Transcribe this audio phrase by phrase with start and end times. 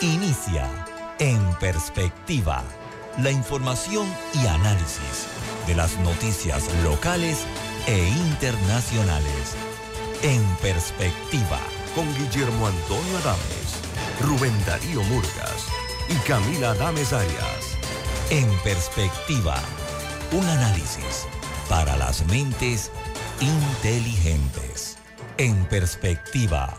[0.00, 0.70] Inicia
[1.18, 2.62] En Perspectiva,
[3.20, 5.26] la información y análisis
[5.66, 7.44] de las noticias locales
[7.88, 9.56] e internacionales.
[10.22, 11.58] En Perspectiva,
[11.96, 13.80] con Guillermo Antonio Adames,
[14.22, 15.66] Rubén Darío Murgas
[16.08, 17.76] y Camila Adames Arias.
[18.30, 19.56] En Perspectiva,
[20.30, 21.26] un análisis
[21.68, 22.92] para las mentes
[23.40, 24.96] inteligentes.
[25.38, 26.78] En Perspectiva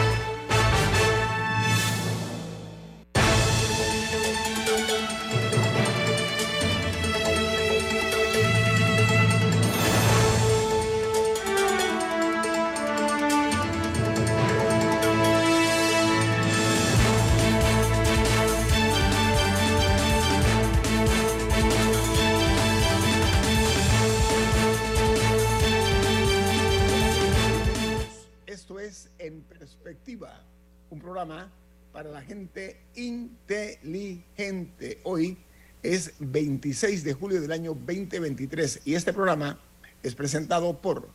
[36.71, 39.59] 26 de julio del año 2023 y este programa
[40.03, 41.09] es presentado por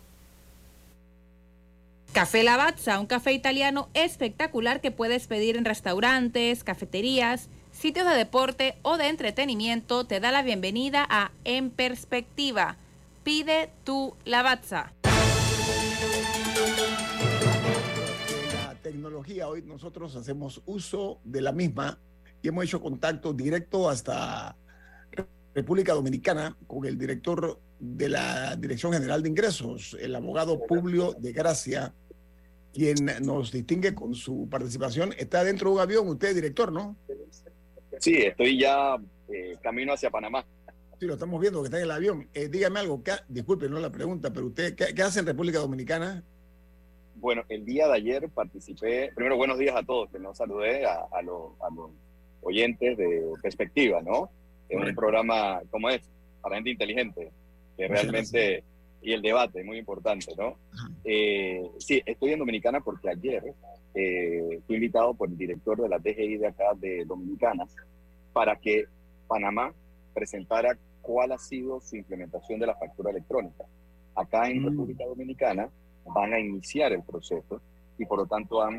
[2.13, 8.77] Café Lavazza, un café italiano espectacular que puedes pedir en restaurantes, cafeterías, sitios de deporte
[8.83, 12.77] o de entretenimiento, te da la bienvenida a En Perspectiva.
[13.25, 14.93] Pide tu Lavazza.
[18.83, 19.49] tecnología.
[19.49, 21.99] Hoy nosotros hacemos uso de la misma
[22.43, 24.55] y hemos hecho contacto directo hasta
[25.57, 31.33] República Dominicana con el director de la Dirección General de Ingresos, el abogado Publio de
[31.33, 31.95] Gracia,
[32.75, 35.15] quien nos distingue con su participación.
[35.17, 36.95] Está dentro de un avión, usted, director, ¿no?
[38.01, 38.99] Sí, estoy ya
[39.31, 40.45] eh, camino hacia Panamá.
[41.01, 42.29] Sí, lo estamos viendo que está en el avión.
[42.35, 46.23] Eh, dígame algo, disculpe, no la pregunta, pero usted, ¿qué, ¿qué hace en República Dominicana?
[47.15, 51.23] Bueno, el día de ayer participé, primero buenos días a todos, que nos saludé a,
[51.23, 51.53] los,
[52.43, 54.31] oyentes de Perspectiva, ¿no?
[54.69, 56.03] En un programa como es,
[56.41, 57.31] para gente inteligente,
[57.77, 58.65] que realmente,
[59.03, 60.57] y el debate, muy importante, ¿no?
[61.05, 63.55] Eh, sí, estoy en Dominicana porque ayer
[63.95, 67.65] eh, fui invitado por el director de la DGI de acá de Dominicana
[68.33, 68.85] para que
[69.27, 69.73] Panamá
[70.13, 73.65] presentara cuál ha sido su implementación de la factura electrónica.
[74.15, 74.67] Acá en mm.
[74.67, 75.71] República Dominicana,
[76.15, 77.61] van a iniciar el proceso
[77.99, 78.79] y por lo tanto han,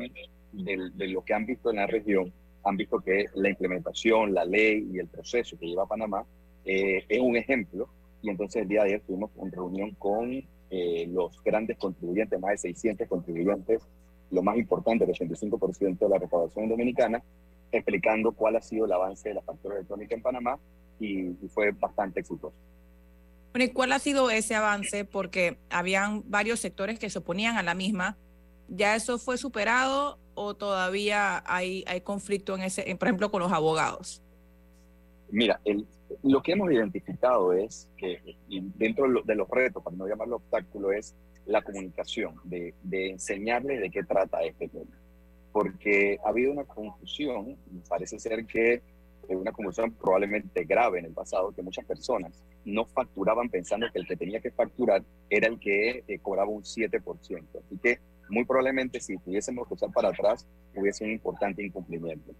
[0.52, 2.32] de, lo que han visto en la región,
[2.68, 6.24] han visto que la implementación, la ley y el proceso que lleva Panamá
[6.64, 7.88] eh, es un ejemplo
[8.22, 12.50] y entonces el día de ayer tuvimos una reunión con eh, los grandes contribuyentes, más
[12.50, 13.82] de 600 contribuyentes,
[14.30, 17.22] lo más importante, el 85% de la recaudación dominicana,
[17.72, 20.58] explicando cuál ha sido el avance de la factura electrónica en Panamá
[21.00, 22.54] y fue bastante exitoso.
[23.54, 25.04] ¿y cuál ha sido ese avance?
[25.04, 28.16] Porque habían varios sectores que se oponían a la misma.
[28.68, 33.52] ¿Ya eso fue superado o todavía hay, hay conflicto en ese, por ejemplo, con los
[33.52, 34.22] abogados?
[35.30, 35.60] Mira,
[36.22, 38.36] lo que hemos identificado es que
[38.76, 41.14] dentro de los retos, para no llamarlo obstáculo, es
[41.46, 44.96] la comunicación, de, de enseñarle de qué trata este tema.
[45.52, 47.56] Porque ha habido una confusión,
[47.88, 48.82] parece ser que
[49.28, 54.06] una confusión probablemente grave en el pasado, que muchas personas no facturaban pensando que el
[54.06, 57.02] que tenía que facturar era el que eh, cobraba un 7%.
[57.02, 57.98] Así que
[58.30, 62.32] muy probablemente si tuviésemos que usar para atrás, hubiese un importante incumplimiento.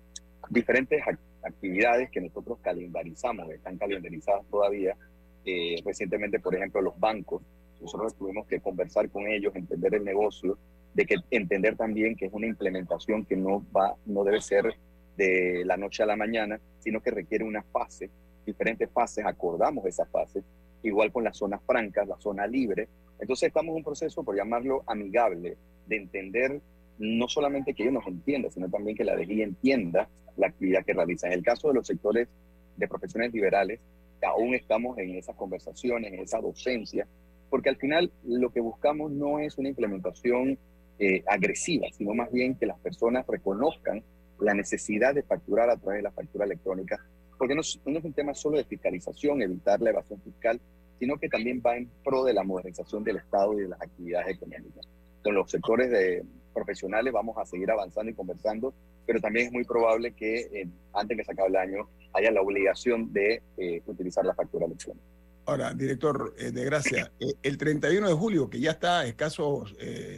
[0.51, 1.03] Diferentes
[1.43, 4.97] actividades que nosotros calendarizamos, están calendarizadas todavía.
[5.45, 7.43] Eh, recientemente, por ejemplo, los bancos,
[7.81, 10.59] nosotros tuvimos que conversar con ellos, entender el negocio,
[10.95, 14.75] de que entender también que es una implementación que no va, no debe ser
[15.17, 18.11] de la noche a la mañana, sino que requiere una fase,
[18.47, 20.45] diferentes fases, acordamos esas fases,
[20.83, 22.89] igual con las zonas francas, la zona libre.
[23.21, 25.57] Entonces estamos en un proceso, por llamarlo amigable,
[25.89, 26.61] de entender
[26.99, 30.95] no solamente que ellos nos entiendan, sino también que la DGI entienda la actividad que
[30.95, 31.29] realiza.
[31.29, 32.29] En el caso de los sectores
[32.77, 33.81] de profesiones liberales,
[34.23, 37.07] aún estamos en esas conversaciones, en esa docencia,
[37.51, 40.59] porque al final lo que buscamos no es una implementación
[40.99, 44.03] eh, agresiva, sino más bien que las personas reconozcan
[44.41, 47.01] la necesidad de facturar a través de la factura electrónica,
[47.39, 50.61] porque no, es un tema solo de fiscalización, evitar la evasión fiscal,
[50.99, 54.37] sino que también va en pro de la modernización del Estado y de las actividades
[54.37, 54.87] económicas.
[55.23, 56.25] Con los sectores de
[56.55, 58.75] profesionales vamos a seguir avanzando y conversando,
[59.07, 62.41] pero también es muy probable que eh, antes que se acabe el año haya la
[62.41, 65.05] obligación de eh, utilizar la factura electrónica.
[65.47, 67.11] Ahora, director eh, de Gracia,
[67.43, 69.75] el 31 de julio, que ya está a escasos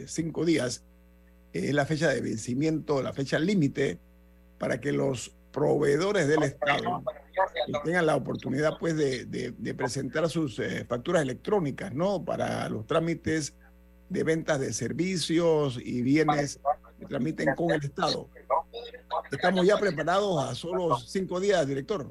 [0.07, 0.83] cinco días,
[1.53, 3.99] es la fecha de vencimiento, la fecha límite
[4.57, 7.03] para que los proveedores del Estado
[7.83, 12.23] tengan la oportunidad pues de, presentar sus eh, facturas electrónicas, ¿no?
[12.23, 13.53] Para los trámites
[14.11, 16.59] de ventas de servicios y bienes
[16.99, 18.27] que tramiten con el Estado.
[19.31, 22.05] Estamos ya preparados a solo cinco días, director.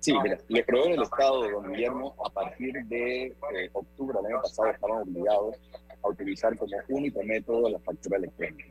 [0.00, 4.42] Sí, mira, los proveedores del Estado, don Guillermo, a partir de eh, octubre del año
[4.42, 5.56] pasado estaban obligados
[6.02, 8.64] a utilizar como único método la factura electrónica.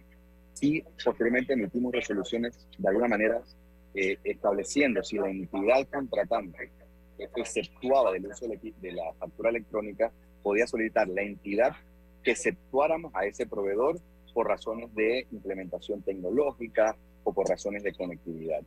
[0.59, 3.41] Y posteriormente emitimos resoluciones de alguna manera
[3.95, 6.69] eh, estableciendo si la entidad contratante
[7.37, 10.11] exceptuaba del uso de la factura electrónica,
[10.43, 11.73] podía solicitar la entidad
[12.23, 13.99] que exceptuáramos a ese proveedor
[14.33, 18.61] por razones de implementación tecnológica o por razones de conectividad.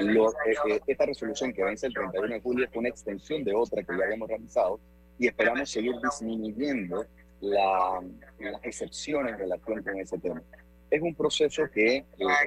[0.00, 3.82] Eh, eh, esta resolución que vence el 31 de julio es una extensión de otra
[3.82, 4.80] que ya habíamos realizado
[5.18, 7.04] y esperamos seguir disminuyendo
[7.40, 8.00] la,
[8.38, 10.42] las excepciones en relación con ese tema.
[10.90, 12.04] Es un proceso que, eh,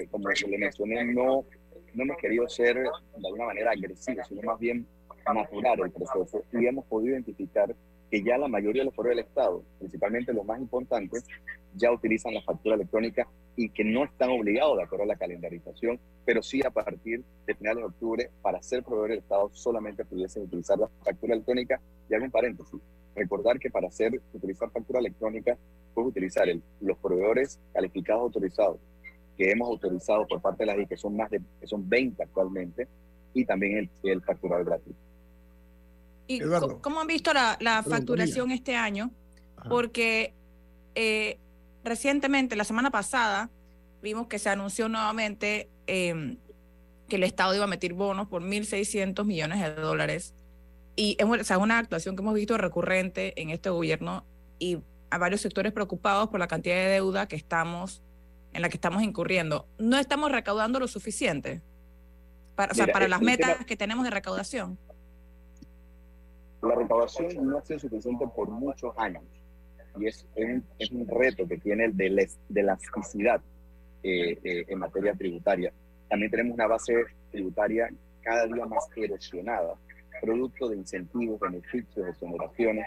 [0.09, 1.45] como le mencioné, no,
[1.93, 4.85] no hemos querido ser de alguna manera agresivos, sino más bien
[5.33, 7.75] natural el proceso y hemos podido identificar
[8.11, 11.25] que ya la mayoría de los foros del Estado, principalmente los más importantes,
[11.73, 13.25] ya utilizan la factura electrónica
[13.55, 17.55] y que no están obligados de acuerdo a la calendarización, pero sí a partir de
[17.55, 21.79] finales de octubre, para ser proveedor del Estado, solamente pudiesen utilizar la factura electrónica.
[22.09, 22.81] Y hago un paréntesis,
[23.15, 25.57] recordar que para hacer, utilizar factura electrónica,
[25.93, 26.47] puedes utilizar
[26.81, 28.77] los proveedores calificados autorizados
[29.37, 32.21] que hemos autorizado por parte de la DIC, que son más de que son 20
[32.21, 32.89] actualmente,
[33.33, 35.10] y también el, el facturado gratuito.
[36.27, 36.39] ¿Y
[36.81, 39.11] cómo han visto la, facturación este año?
[39.69, 40.33] Porque
[40.95, 41.37] eh,
[41.83, 43.49] recientemente, la semana pasada,
[44.01, 46.37] vimos que se anunció nuevamente em,
[47.07, 50.33] que el Estado iba a meter bonos por 1.600 millones de dólares.
[50.95, 51.25] Y es
[51.57, 54.25] una actuación que hemos visto recurrente en este gobierno
[54.59, 54.79] y
[55.09, 58.01] a varios sectores preocupados por la cantidad de deuda que estamos,
[58.53, 59.67] en la que estamos incurriendo.
[59.77, 61.61] No estamos recaudando lo suficiente
[62.55, 64.77] para, para las metas que tenemos de recaudación
[66.61, 69.23] la recaudación no ha sido suficiente por muchos años
[69.99, 73.41] y es un, es un reto que tiene el de, la elasticidad
[74.03, 75.71] eh, eh, en materia tributaria.
[76.09, 76.93] También tenemos una base
[77.31, 77.89] tributaria
[78.21, 79.75] cada día más erosionada,
[80.21, 82.85] producto de incentivos, beneficios, exoneraciones,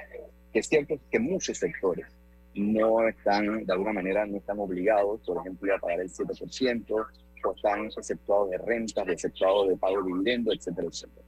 [0.52, 2.06] que es cierto que muchos sectores
[2.54, 7.06] no están, de alguna manera, no están obligados, por ejemplo, a pagar el 7%,
[7.46, 11.26] o están exceptuados de rentas, exceptuados de pago de dividendos, etcétera, etcétera.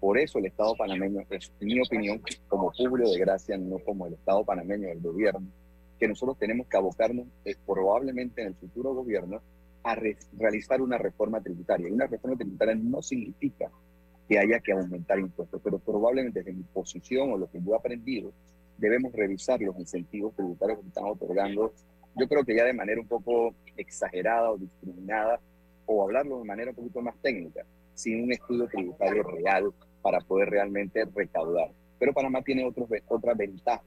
[0.00, 4.06] Por eso el Estado panameño es, en mi opinión, como público de gracia, no como
[4.06, 5.46] el Estado panameño del gobierno,
[5.98, 9.40] que nosotros tenemos que abocarnos eh, probablemente en el futuro gobierno
[9.82, 11.88] a realizar una reforma tributaria.
[11.88, 13.70] Y una reforma tributaria no significa
[14.28, 17.76] que haya que aumentar impuestos, pero probablemente desde mi posición o lo que yo he
[17.76, 18.32] aprendido,
[18.76, 21.72] debemos revisar los incentivos tributarios que están otorgando,
[22.16, 25.40] yo creo que ya de manera un poco exagerada o discriminada,
[25.86, 27.64] o hablarlo de manera un poquito más técnica
[27.96, 29.72] sin un estudio tributario real
[30.02, 31.70] para poder realmente recaudar.
[31.98, 33.82] Pero Panamá tiene otros, otra ventaja,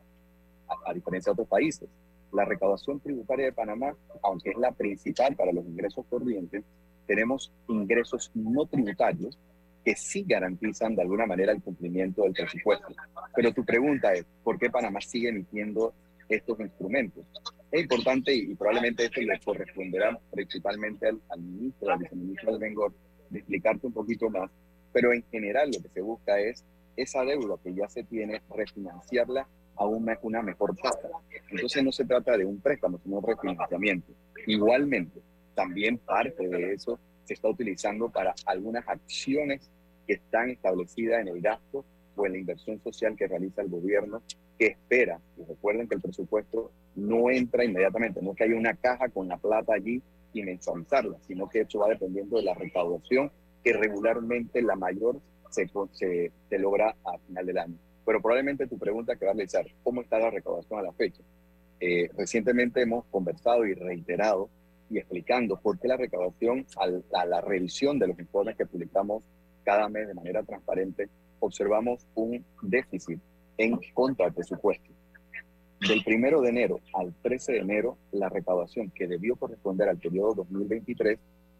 [0.86, 1.88] a, diferencia de otros países.
[2.34, 6.64] La recaudación tributaria de Panamá, aunque es la principal para los ingresos corrientes,
[7.06, 9.38] tenemos ingresos no tributarios
[9.86, 12.88] que sí garantizan de alguna manera el cumplimiento del presupuesto.
[13.36, 15.94] Pero tu pregunta es, ¿por qué Panamá sigue emitiendo
[16.28, 17.24] estos instrumentos?
[17.72, 22.94] Es importante y, probablemente esto le corresponderá principalmente al, al ministro, al viceministro del Bengor,
[23.30, 24.50] de explicarte un poquito más,
[24.92, 26.64] pero en general lo que se busca es
[26.96, 31.10] esa deuda que ya se tiene, refinanciarla a una, una mejor tasa.
[31.50, 34.12] Entonces no se trata de un préstamo, sino un refinanciamiento.
[34.46, 35.22] Igualmente,
[35.56, 39.70] también parte de eso se está utilizando para algunas acciones
[40.06, 44.22] que están establecidas en el gasto o en la inversión social que realiza el gobierno,
[44.58, 49.08] que espera, y recuerden que el presupuesto no entra inmediatamente, no que haya una caja
[49.10, 50.02] con la plata allí
[50.34, 53.32] y mensualizarla, sino que eso va dependiendo de la recaudación
[53.64, 55.20] que regularmente la mayor
[55.50, 57.76] se, se, logra a final del año.
[58.06, 61.22] Pero probablemente tu pregunta que va a realizar, ¿cómo está la recaudación a la fecha?
[61.80, 64.50] Eh, recientemente hemos conversado y reiterado
[64.90, 66.66] y explicando por qué la recaudación,
[67.14, 69.24] a la revisión de los informes que publicamos
[69.64, 71.10] cada mes de manera transparente,
[71.40, 73.20] observamos un déficit
[73.58, 74.90] en contra del presupuesto.
[75.88, 80.34] Del primero de enero al 13 de enero, la recaudación que debió corresponder al periodo
[80.36, 81.18] 2023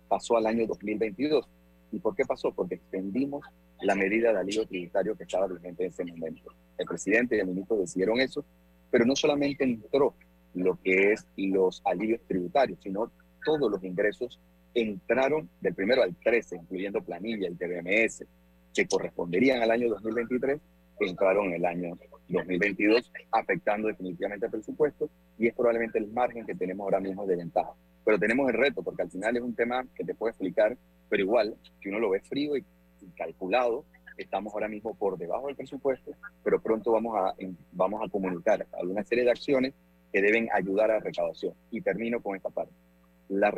[0.10, 1.48] pasó al año 2022.
[1.92, 2.52] ¿Y por qué pasó?
[2.52, 3.46] Porque extendimos
[3.82, 6.52] la medida de alivio tributario que estaba vigente en ese momento.
[6.78, 8.44] El presidente y el ministro decidieron eso,
[8.92, 10.14] pero no solamente entró
[10.54, 13.12] lo que es los alivios tributarios, sino
[13.46, 14.40] todos los ingresos
[14.74, 18.26] entraron del primero al 13, incluyendo planilla, y TBMS,
[18.74, 20.60] que corresponderían al año 2023,
[21.06, 21.98] entraron en el año
[22.30, 27.36] 2022, afectando definitivamente el presupuesto y es probablemente el margen que tenemos ahora mismo de
[27.36, 27.72] ventaja.
[28.06, 30.78] Pero tenemos el reto, porque al final es un tema que te puedo explicar,
[31.10, 32.66] pero igual, si uno lo ve frío y,
[33.16, 33.86] calculado,
[34.18, 36.12] estamos ahora mismo por debajo del presupuesto,
[36.44, 37.34] pero pronto vamos a,
[37.72, 39.74] vamos a comunicar alguna serie de acciones
[40.12, 41.54] que deben ayudar a la recaudación.
[41.72, 42.74] Y termino con esta parte.
[43.30, 43.54] La,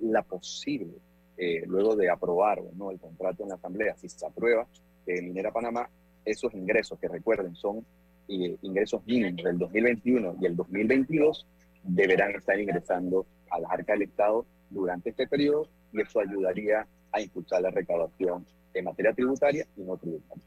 [0.00, 0.94] la posible,
[1.36, 4.66] eh, luego de aprobar o no el contrato en la Asamblea, si se aprueba,
[5.04, 5.88] que Minera Panamá,
[6.24, 7.84] esos ingresos que recuerden son
[8.28, 11.46] eh, ingresos mínimos del 2021 y el 2022,
[11.82, 17.20] deberán estar ingresando a la arca del Estado durante este periodo y eso ayudaría a
[17.20, 20.44] impulsar la recaudación en materia tributaria y no tributaria.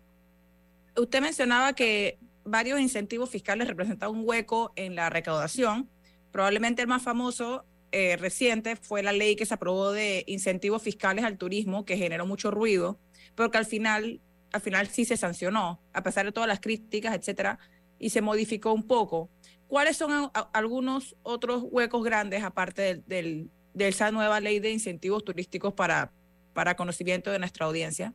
[0.98, 5.90] Usted mencionaba que varios incentivos fiscales representan un hueco en la recaudación.
[6.32, 11.26] Probablemente el más famoso eh, reciente fue la ley que se aprobó de incentivos fiscales
[11.26, 13.00] al turismo, que generó mucho ruido,
[13.36, 14.22] pero que al final,
[14.56, 17.60] al final sí se sancionó, a pesar de todas las críticas, etcétera,
[18.00, 19.30] y se modificó un poco.
[19.68, 25.74] ¿Cuáles son algunos otros huecos grandes, aparte del, de esa nueva ley de incentivos turísticos
[25.74, 26.14] para,
[26.54, 28.14] para conocimiento de nuestra audiencia?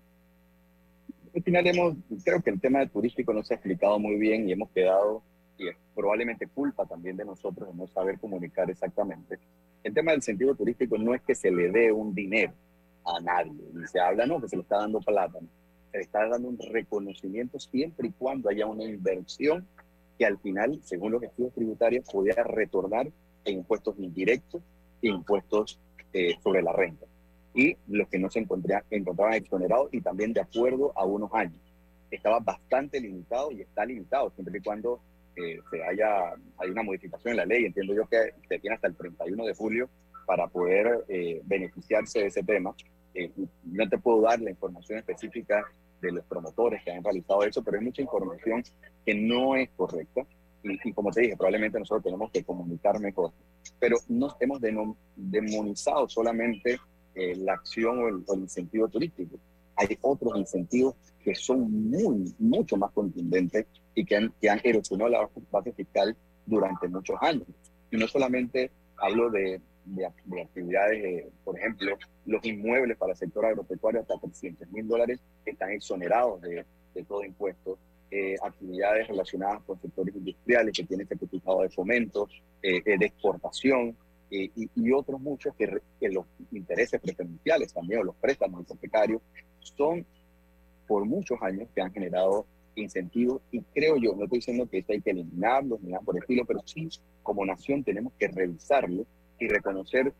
[1.34, 4.48] Al final hemos, creo que el tema de turístico no se ha explicado muy bien
[4.48, 5.22] y hemos quedado,
[5.58, 9.38] y es probablemente culpa también de nosotros de no saber comunicar exactamente.
[9.84, 12.54] El tema del incentivo turístico no es que se le dé un dinero
[13.04, 15.59] a nadie, y se habla, no, que se le está dando le
[15.92, 19.66] está dando un reconocimiento siempre y cuando haya una inversión
[20.18, 23.10] que al final, según los estudios tributarios, pudiera retornar
[23.44, 24.62] en impuestos indirectos
[25.02, 25.80] impuestos
[26.12, 27.06] eh, sobre la renta
[27.54, 31.60] y los que no se encontraban exonerados y también de acuerdo a unos años.
[32.10, 35.00] Estaba bastante limitado y está limitado siempre y cuando
[35.36, 37.64] eh, se haya hay una modificación en la ley.
[37.64, 39.88] Entiendo yo que se tiene hasta el 31 de julio
[40.26, 42.74] para poder eh, beneficiarse de ese tema.
[43.64, 45.64] No te puedo dar la información específica
[46.00, 48.62] de los promotores que han realizado eso, pero hay mucha información
[49.04, 50.26] que no es correcta
[50.62, 53.32] y, como te dije, probablemente nosotros tenemos que comunicar mejor,
[53.78, 54.60] pero no hemos
[55.16, 56.78] demonizado solamente
[57.14, 59.36] eh, la acción o el, incentivo turístico.
[59.76, 65.10] Hay otros incentivos que son muy, mucho más contundentes y que han, que han erosionado
[65.10, 66.14] la base fiscal
[66.44, 67.46] durante muchos años.
[67.90, 69.60] Y no solamente hablo de,
[69.94, 75.70] de, actividades, por ejemplo, los inmuebles para el sector agropecuario hasta 300 mil dólares están
[75.70, 77.78] exonerados de, de todo impuesto.
[78.12, 82.28] Eh, actividades relacionadas con sectores industriales que tienen certificado de fomento,
[82.60, 83.96] eh, de exportación
[84.32, 89.22] eh, y, otros muchos que, los intereses preferenciales también o los préstamos hipotecarios
[89.60, 90.04] son
[90.88, 94.92] por muchos años que han generado incentivos y creo yo, no estoy diciendo que esto
[94.92, 96.88] hay que eliminarlos ni nada por el estilo, pero sí
[97.22, 99.06] como nación tenemos que revisarlo
[99.40, 100.12] y reconocer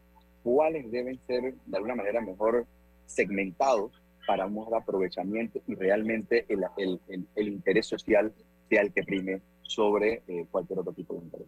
[0.43, 2.67] cuáles deben ser de alguna manera mejor
[3.07, 3.93] segmentados
[4.27, 8.33] para un mejor aprovechamiento y realmente el, el, el, interés social
[8.69, 11.47] sea el que prime sobre eh, cualquier otro tipo de interés.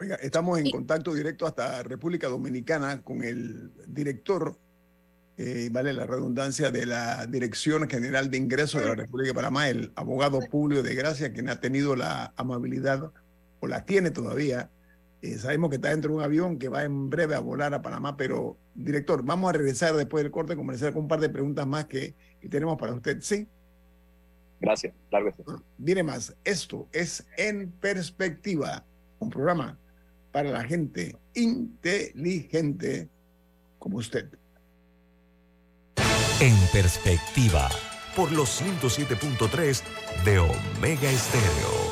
[0.00, 4.56] Oiga, estamos en contacto directo hasta República Dominicana con el director,
[5.36, 9.68] eh, vale la redundancia, de la Dirección General de Ingresos de la República de Panamá,
[9.68, 13.12] el abogado Publio de Gracia, quien ha tenido la amabilidad,
[13.60, 14.70] o la tiene todavía,
[15.22, 17.80] eh, sabemos que está dentro de un avión que va en breve a volar a
[17.80, 21.64] Panamá, pero director, vamos a regresar después del corte, comenzar con un par de preguntas
[21.64, 22.14] más que,
[22.50, 23.20] tenemos para usted.
[23.20, 23.46] ¿Sí?
[24.60, 25.44] Gracias, claro que
[25.78, 28.84] Viene más, esto es En Perspectiva,
[29.20, 29.78] un programa
[30.32, 33.08] para la gente inteligente
[33.78, 34.28] como usted.
[36.40, 37.68] En Perspectiva,
[38.16, 39.82] por los 107.3
[40.24, 41.91] de Omega Estéreo.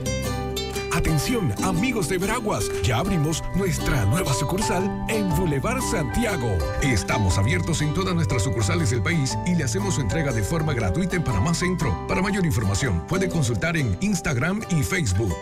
[1.01, 6.55] Atención, amigos de Veraguas, ya abrimos nuestra nueva sucursal en Boulevard Santiago.
[6.83, 10.75] Estamos abiertos en todas nuestras sucursales del país y le hacemos su entrega de forma
[10.75, 12.05] gratuita en Panamá Centro.
[12.07, 15.35] Para mayor información, puede consultar en Instagram y Facebook.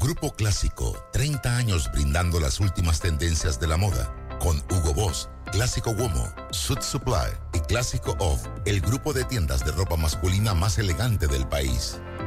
[0.00, 4.16] Grupo Clásico, 30 años brindando las últimas tendencias de la moda.
[4.40, 9.72] Con Hugo Boss, Clásico Womo, Suit Supply y Clásico Off, el grupo de tiendas de
[9.72, 12.00] ropa masculina más elegante del país.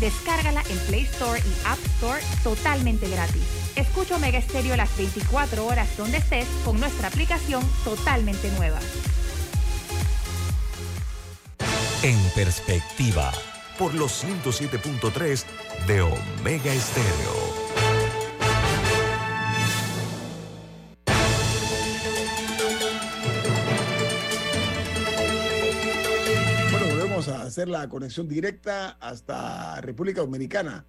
[0.00, 3.42] Descárgala en Play Store y App Store totalmente gratis.
[3.76, 8.78] Escucha Omega Estéreo las 24 horas donde estés con nuestra aplicación totalmente nueva.
[12.02, 13.32] En perspectiva,
[13.78, 15.44] por los 107.3
[15.86, 17.55] de Omega Estéreo.
[27.56, 30.84] Hacer la conexión directa hasta República Dominicana,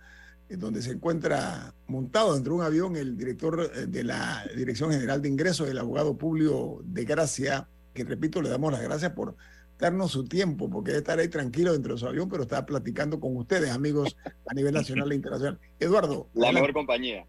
[0.50, 4.92] en donde se encuentra montado dentro de un avión el director eh, de la Dirección
[4.92, 9.38] General de Ingresos, el abogado Publio de Gracia, que repito, le damos las gracias por
[9.80, 13.18] darnos su tiempo, porque debe estar ahí tranquilo dentro de su avión, pero está platicando
[13.22, 15.60] con ustedes, amigos, a nivel nacional e internacional.
[15.80, 16.28] Eduardo.
[16.34, 17.26] La mejor compañía.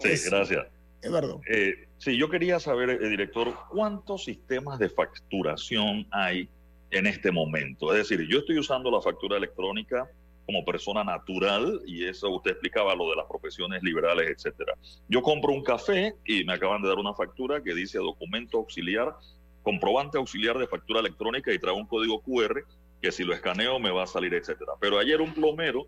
[0.00, 0.66] Sí, gracias.
[1.00, 1.40] Eduardo.
[1.48, 6.50] Eh, sí, yo quería saber, eh, director, ¿cuántos sistemas de facturación hay
[6.92, 7.92] en este momento.
[7.92, 10.08] Es decir, yo estoy usando la factura electrónica
[10.46, 14.74] como persona natural y eso usted explicaba lo de las profesiones liberales, etcétera.
[15.08, 19.14] Yo compro un café y me acaban de dar una factura que dice documento auxiliar,
[19.62, 22.62] comprobante auxiliar de factura electrónica y trae un código QR
[23.00, 24.72] que si lo escaneo me va a salir, etcétera.
[24.78, 25.86] Pero ayer un plomero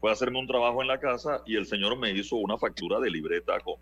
[0.00, 3.00] fue a hacerme un trabajo en la casa y el señor me hizo una factura
[3.00, 3.74] de libreta con,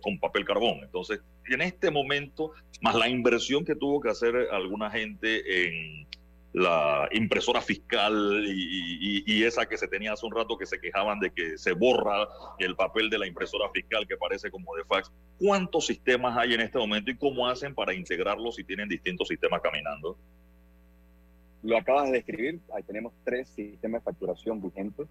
[0.00, 0.80] con, papel carbón.
[0.82, 6.06] Entonces, en este momento, más la inversión que tuvo que hacer alguna gente en
[6.52, 11.30] la impresora fiscal y, esa que se tenía hace un rato que se quejaban de
[11.30, 12.28] que se borra
[12.58, 15.10] el papel de la impresora fiscal que parece como de fax.
[15.38, 19.60] ¿Cuántos sistemas hay en este momento y cómo hacen para integrarlos si tienen distintos sistemas
[19.62, 20.18] caminando?
[21.62, 25.06] Lo acabas de describir, ahí tenemos tres sistemas de facturación vigentes.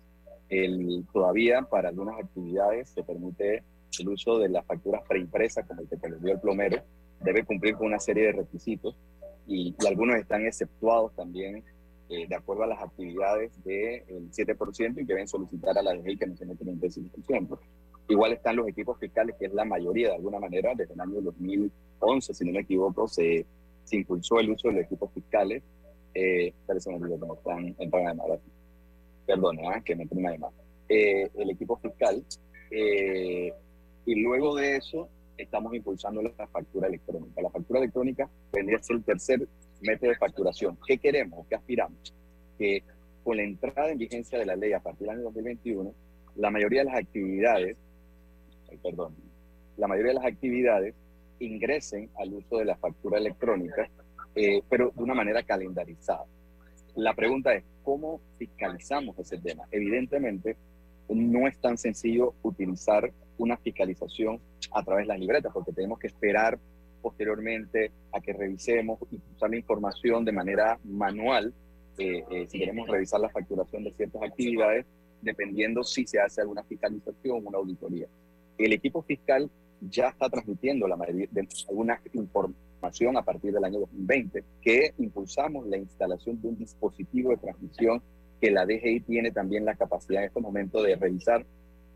[0.50, 3.64] El, todavía para algunas actividades se permite
[4.00, 6.82] el uso de las facturas preimpresas, como el que te dio el plomero,
[7.22, 8.96] debe cumplir con una serie de requisitos
[9.48, 11.64] y, algunos están exceptuados también
[12.10, 16.28] eh, de acuerdo a las actividades del 7% y deben solicitar a la DGI que
[16.28, 17.60] no se meten en el 25%.
[18.10, 21.22] Igual están los equipos fiscales, que es la mayoría de alguna manera, desde el año
[21.22, 23.46] 2011, si no me equivoco, se,
[23.84, 25.64] se impulsó el uso de los equipos fiscales.
[26.14, 27.90] Eh, parece que no están en
[29.26, 29.82] Perdón, ¿eh?
[29.84, 30.54] que me una llamada.
[30.88, 32.24] Eh, el equipo fiscal.
[32.72, 33.54] Eh,
[34.08, 37.42] y luego de eso, estamos impulsando la factura electrónica.
[37.42, 39.48] La factura electrónica vendría a ser el tercer
[39.82, 40.78] método de facturación.
[40.88, 41.46] ¿Qué queremos?
[41.48, 42.14] ¿Qué aspiramos?
[42.58, 42.84] Que
[43.22, 45.94] con la entrada en vigencia de la ley a partir del año 2021,
[46.38, 47.76] la mayoría de las actividades,
[48.82, 49.14] perdón,
[49.76, 50.96] la mayoría de las actividades
[51.40, 53.90] ingresen al uso de la factura electrónica,
[54.36, 56.24] eh, pero de una manera calendarizada.
[56.96, 59.66] La pregunta es, ¿cómo fiscalizamos ese tema?
[59.70, 60.56] Evidentemente,
[61.10, 64.40] no es tan sencillo utilizar una fiscalización
[64.72, 66.60] a través de las libretas, porque tenemos que esperar
[67.02, 71.54] posteriormente a que revisemos y usar la información de manera manual,
[71.98, 74.86] eh, eh, si queremos revisar la facturación de ciertas actividades,
[75.22, 78.08] dependiendo si se hace alguna fiscalización o una auditoría.
[78.58, 79.50] El equipo fiscal
[79.82, 85.68] ya está transmitiendo la mayoría de alguna información a partir del año 2020, que impulsamos
[85.68, 88.02] la instalación de un dispositivo de transmisión
[88.40, 91.46] que la DGI tiene también la capacidad en este momento de revisar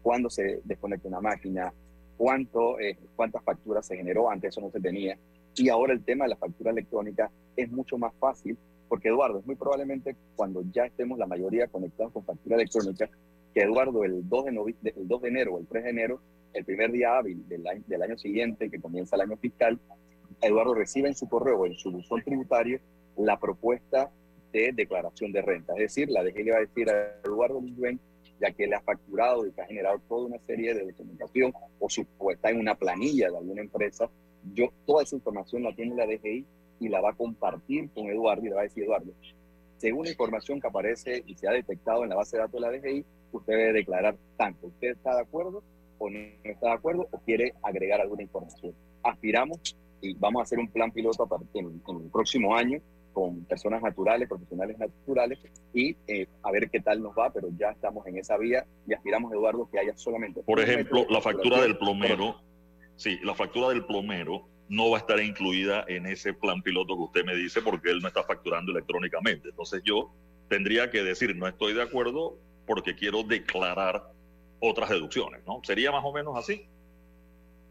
[0.01, 1.73] cuándo se desconecta una máquina,
[2.17, 5.17] cuánto, eh, cuántas facturas se generó, antes eso no se tenía.
[5.55, 9.45] Y ahora el tema de la factura electrónica es mucho más fácil, porque Eduardo, es
[9.45, 13.09] muy probablemente cuando ya estemos la mayoría conectados con factura electrónica,
[13.53, 16.21] que Eduardo el 2 de, el 2 de enero o el 3 de enero,
[16.53, 19.79] el primer día hábil del año, siguiente, que comienza el año fiscal,
[20.41, 22.79] Eduardo recibe en su correo o en su buzón tributario
[23.17, 24.11] la propuesta
[24.51, 25.73] de declaración de renta.
[25.73, 27.77] Es decir, la DG le va a decir a Eduardo Luis
[28.41, 31.89] ya que él ha facturado y que ha generado toda una serie de documentación o,
[31.89, 32.05] su,
[32.43, 34.09] en una planilla de alguna empresa,
[34.53, 36.45] yo toda esa información la tiene la DGI
[36.79, 39.11] y la va a compartir con Eduardo y le va a decir, Eduardo,
[39.77, 42.67] según la información que aparece y se ha detectado en la base de datos de
[42.67, 44.67] la DGI, usted debe declarar tanto.
[44.67, 45.63] ¿Usted está de acuerdo
[45.99, 48.73] o no está de acuerdo o quiere agregar alguna información?
[49.03, 52.79] Aspiramos y vamos a hacer un plan piloto a partir en el próximo año
[53.13, 55.39] con personas naturales, profesionales naturales,
[55.73, 58.93] y eh, a ver qué tal nos va, pero ya estamos en esa vía y
[58.93, 60.41] aspiramos, Eduardo, que haya solamente...
[60.43, 62.41] Por ejemplo, la factura del plomero,
[62.95, 67.03] sí, la factura del plomero no va a estar incluida en ese plan piloto que
[67.03, 69.49] usted me dice porque él no está facturando electrónicamente.
[69.49, 70.13] Entonces yo
[70.47, 74.01] tendría que decir, no estoy de acuerdo porque quiero declarar
[74.61, 75.59] otras deducciones, ¿no?
[75.63, 76.65] ¿Sería más o menos así?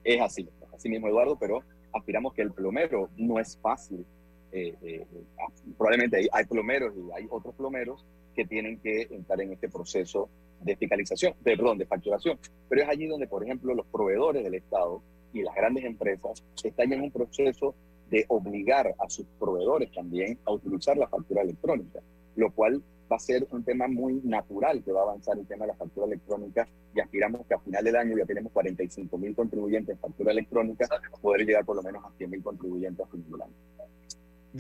[0.05, 1.63] Es así, así mismo, Eduardo, pero
[1.95, 4.05] aspiramos que el plomero no es fácil
[4.53, 5.07] eh, eh,
[5.39, 10.29] ah, probablemente hay, plomeros y hay otros plomeros que tienen que entrar en este proceso
[10.61, 12.39] de fiscalización, perdón, de facturación.
[12.69, 16.93] Pero es allí donde, por ejemplo, los proveedores del Estado y las grandes empresas están
[16.93, 17.75] en un proceso
[18.11, 22.01] de obligar a sus proveedores también a utilizar la factura electrónica,
[22.35, 25.65] lo cual va a ser un tema muy natural que va a avanzar el tema
[25.65, 29.35] de la factura electrónica y aspiramos que a final del año ya tenemos 45 mil
[29.35, 30.89] contribuyentes en factura electrónica,
[31.21, 33.55] poder llegar por lo menos a 100 mil contribuyentes a del año.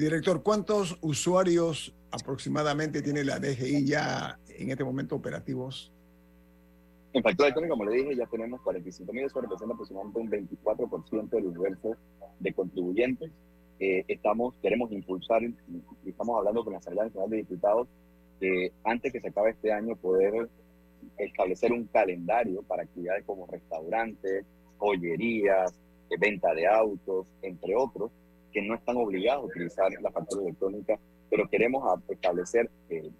[0.00, 5.92] Director, ¿cuántos usuarios aproximadamente tiene la DGI ya en este momento operativos?
[7.12, 11.28] En factura electrónica, como le dije, ya tenemos 45 mil, eso representa aproximadamente un 24%
[11.28, 11.96] del universo
[12.38, 13.30] de contribuyentes.
[13.78, 15.52] Eh, estamos, queremos impulsar, y
[16.06, 17.88] estamos hablando con la Asamblea Nacional de Diputados,
[18.40, 20.48] que antes que se acabe este año poder
[21.18, 24.46] establecer un calendario para actividades como restaurantes,
[24.78, 25.74] joyerías,
[26.08, 28.10] eh, venta de autos, entre otros,
[28.52, 33.10] que no están obligados a utilizar la factura electrónica, pero queremos establecer, eh,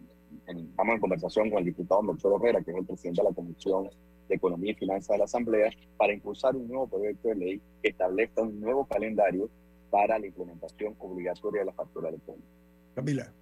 [0.46, 3.90] estamos en conversación con el diputado Melchor Herrera, que es el presidente de la Comisión
[4.28, 7.90] de Economía y Finanzas de la Asamblea, para impulsar un nuevo proyecto de ley que
[7.90, 9.48] establezca un nuevo calendario
[9.90, 12.46] para la implementación obligatoria de la factura electrónica.
[12.94, 13.32] Camila.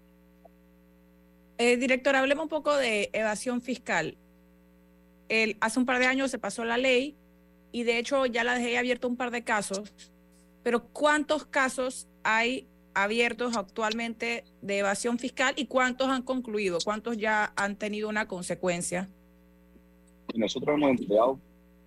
[1.58, 4.16] Eh, director, hablemos un poco de evasión fiscal.
[5.28, 7.16] El, hace un par de años se pasó la ley
[7.72, 9.92] y de hecho ya la dejé abierto un par de casos
[10.62, 16.78] pero ¿cuántos casos hay abiertos actualmente de evasión fiscal y cuántos han concluido?
[16.84, 19.08] ¿Cuántos ya han tenido una consecuencia?
[20.34, 21.38] Nosotros hemos empleado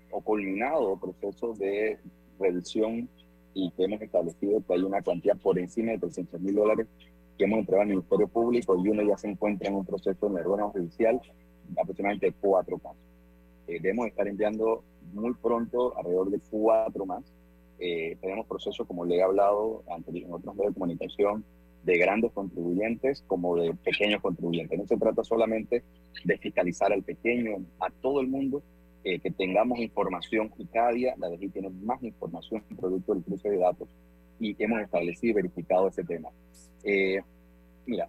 [0.09, 1.99] o culminado procesos de
[2.39, 3.09] revisión
[3.53, 6.87] y que hemos establecido que hay una cuantía por encima de 300 mil dólares
[7.37, 10.41] que hemos entregado al Ministerio Público y uno ya se encuentra en un proceso de
[10.41, 11.21] órgano judicial,
[11.77, 12.97] aproximadamente cuatro casos.
[13.67, 17.23] Eh, debemos estar enviando muy pronto alrededor de cuatro más
[17.83, 21.43] eh, tenemos procesos, como le he hablado en otros medios de comunicación,
[21.83, 24.77] de grandes contribuyentes como de pequeños contribuyentes.
[24.77, 25.83] No se trata solamente
[26.23, 28.61] de fiscalizar al pequeño, a todo el mundo,
[29.03, 33.49] eh, que tengamos información y cada día la DGI tiene más información producto del cruce
[33.49, 33.89] de datos
[34.39, 36.29] y hemos establecido y verificado ese tema.
[36.83, 37.19] Eh,
[37.87, 38.07] mira,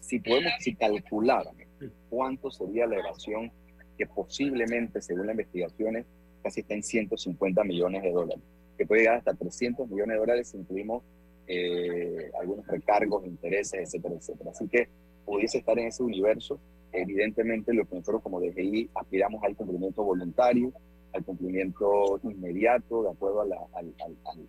[0.00, 1.62] si podemos, si calculáramos
[2.08, 3.52] cuánto sería la evasión
[3.96, 6.06] que posiblemente, según las investigaciones,
[6.42, 8.42] casi está en 150 millones de dólares
[8.80, 11.02] que puede llegar hasta 300 millones de dólares si incluimos
[11.46, 14.52] eh, algunos recargos, intereses, etcétera, etcétera.
[14.52, 14.88] Así que
[15.26, 16.58] pudiese estar en ese universo.
[16.90, 20.72] Evidentemente, lo que nosotros como DGI aspiramos al cumplimiento voluntario,
[21.12, 23.94] al cumplimiento inmediato, de acuerdo al, al,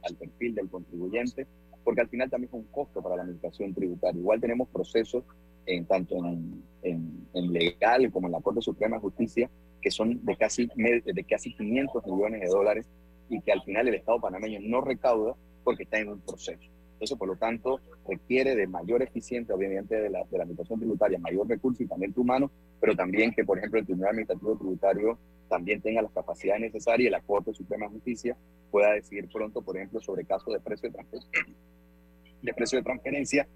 [0.02, 1.46] al, perfil del contribuyente,
[1.84, 4.17] porque al final también es un costo para la administración tributaria.
[4.17, 5.26] Igual tenemos procesos,
[5.65, 9.50] en, tanto en, en, en, legal como en la Corte Suprema de Justicia,
[9.82, 12.88] que son de casi, de casi 500 millones de dólares
[13.32, 16.70] y que al final el Estado panameño no recauda porque está en un proceso.
[17.00, 21.17] Eso, por lo tanto, requiere de mayor eficiencia, obviamente, de la, de la administración tributaria,
[21.17, 25.17] mayor recurso y también humano, pero también que, por ejemplo, el Tribunal Administrativo Tributario
[25.50, 28.38] también tenga las capacidades necesarias y la Corte Suprema de Justicia
[28.70, 31.46] pueda decidir pronto, por ejemplo, sobre casos de precio de transferencia,
[32.41, 33.48] de, precio de transferencia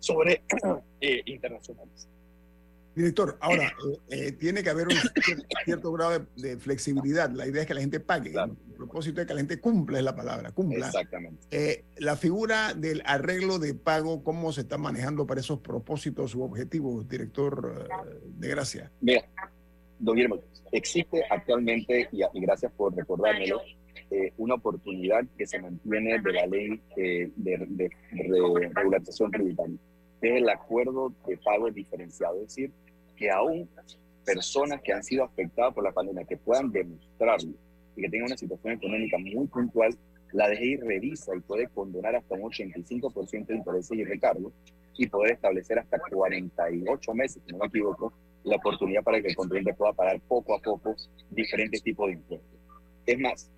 [0.00, 0.42] sobre
[1.00, 2.08] eh, internacionales.
[2.98, 3.72] Director, ahora,
[4.10, 4.94] eh, eh, tiene que haber un
[5.64, 7.30] cierto, grado de, flexibilidad.
[7.30, 8.30] La idea es que la gente pague.
[8.30, 10.86] El propósito es que la gente cumpla, es la palabra, cumpla.
[10.86, 11.46] Exactamente.
[11.52, 16.42] Eh, la figura del arreglo de pago, ¿cómo se está manejando para esos propósitos u
[16.42, 17.88] objetivos, director
[18.24, 18.90] de Gracia?
[19.00, 19.24] Mira,
[20.00, 20.40] don Guillermo,
[20.72, 23.60] existe actualmente, y, gracias por recordármelo,
[24.38, 27.90] una oportunidad que se mantiene de la ley de, de,
[28.74, 29.78] regularización tributaria,
[30.20, 32.72] es el acuerdo de pago diferenciado, es decir,
[33.18, 33.68] que aún
[34.24, 37.52] personas que han sido afectadas por la pandemia, que puedan demostrarlo
[37.96, 39.96] y que tengan una situación económica muy puntual,
[40.32, 44.52] la DGI revisa y puede condonar hasta un 85% de intereses y recargos
[44.96, 48.12] y poder establecer hasta 48 meses, si no me equivoco,
[48.44, 50.94] la oportunidad para que el contribuyente pueda pagar poco a poco
[51.30, 52.58] diferentes tipos de impuestos.
[53.06, 53.50] Es más,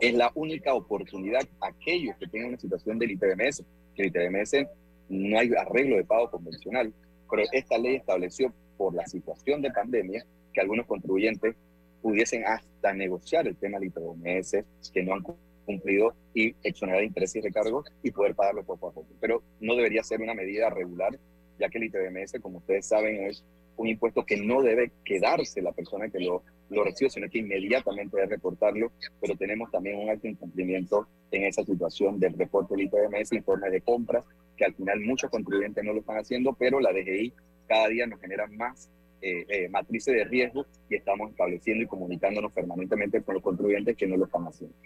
[0.00, 4.66] es la única oportunidad aquellos que tengan una situación del ITBMS, que el ITBMS
[5.08, 6.92] no hay arreglo de pago convencional,
[7.30, 11.54] pero esta ley estableció por la situación de pandemia que algunos contribuyentes
[12.02, 15.24] pudiesen hasta negociar el tema del IPVMS que no han
[15.64, 19.08] cumplido y exonerar intereses y recargos y poder pagarlo poco a poco.
[19.20, 21.18] Pero no debería ser una medida regular,
[21.58, 23.44] ya que el ITBMS, como ustedes saben, es
[23.76, 28.16] un impuesto que no debe quedarse la persona que lo, lo recibe, sino que inmediatamente
[28.16, 33.32] debe reportarlo, pero tenemos también un alto incumplimiento en esa situación del reporte del ITBMS,
[33.32, 34.24] informe de compras,
[34.56, 37.32] que al final muchos contribuyentes no lo están haciendo, pero la DGI
[37.66, 38.88] cada día nos genera más
[39.22, 44.06] eh, eh, matrices de riesgo y estamos estableciendo y comunicándonos permanentemente con los contribuyentes que
[44.06, 44.76] no lo están haciendo.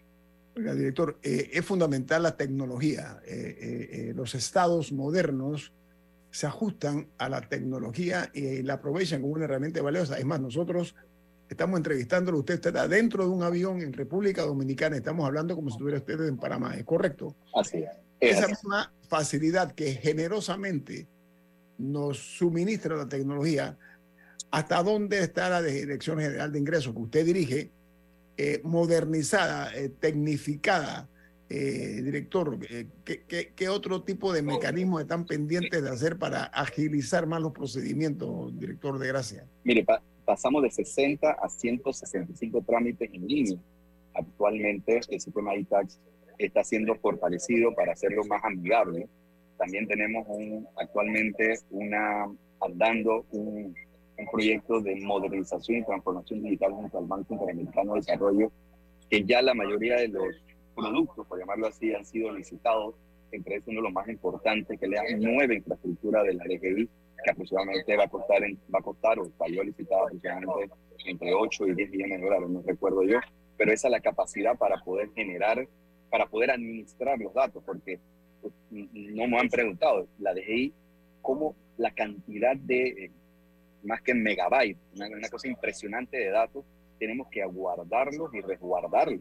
[0.57, 3.21] Oiga, director, eh, es fundamental la tecnología.
[4.15, 5.73] los estados modernos
[6.31, 10.19] se ajustan a la tecnología y la aprovechan como una herramienta valiosa.
[10.19, 10.95] Es más, nosotros
[11.49, 15.75] estamos entrevistándolo, usted está dentro de un avión en República Dominicana, estamos hablando como si
[15.75, 17.35] estuviera usted en Panamá, ¿es correcto?
[17.55, 17.91] Así es.
[18.21, 21.09] Esa misma facilidad que generosamente
[21.81, 23.77] nos suministra la tecnología,
[24.51, 27.71] ¿hasta dónde está la Dirección General de Ingresos que usted dirige,
[28.37, 31.09] eh, modernizada, eh, tecnificada?
[31.53, 32.59] Eh, director,
[33.05, 38.97] ¿qué, otro tipo de mecanismos están pendientes de hacer para agilizar más los procedimientos, director
[39.01, 39.45] de Gracia?
[39.65, 39.85] Mire,
[40.25, 43.59] pasamos de 60 a 165 trámites en línea.
[44.15, 45.99] Actualmente el sistema ITAX
[46.39, 49.09] está siendo fortalecido para hacerlo más amigable.
[49.61, 52.27] También tenemos un, actualmente una,
[52.63, 53.75] andando un,
[54.17, 58.51] un proyecto de modernización y transformación digital junto al Banco Interamericano de Desarrollo,
[59.11, 60.43] que ya la mayoría de los
[60.75, 62.95] productos, por llamarlo así, han sido licitados,
[63.33, 66.89] entre ellos uno de los más importantes, que le da nueva infraestructura de la DGI,
[67.23, 71.75] que aproximadamente va a costar, va a costar o salió licitado aproximadamente entre 8 y
[71.75, 73.19] 10 millones de dólares, no recuerdo yo,
[73.59, 75.69] pero esa es la capacidad para poder generar,
[76.11, 78.01] para poder administrar los datos, porque
[78.71, 80.73] no me han preguntado, la DGI,
[81.23, 83.11] cómo la cantidad de, eh,
[83.83, 86.65] más que megabytes, una, cosa impresionante de datos,
[86.99, 89.21] tenemos que aguardarlos y resguardarlos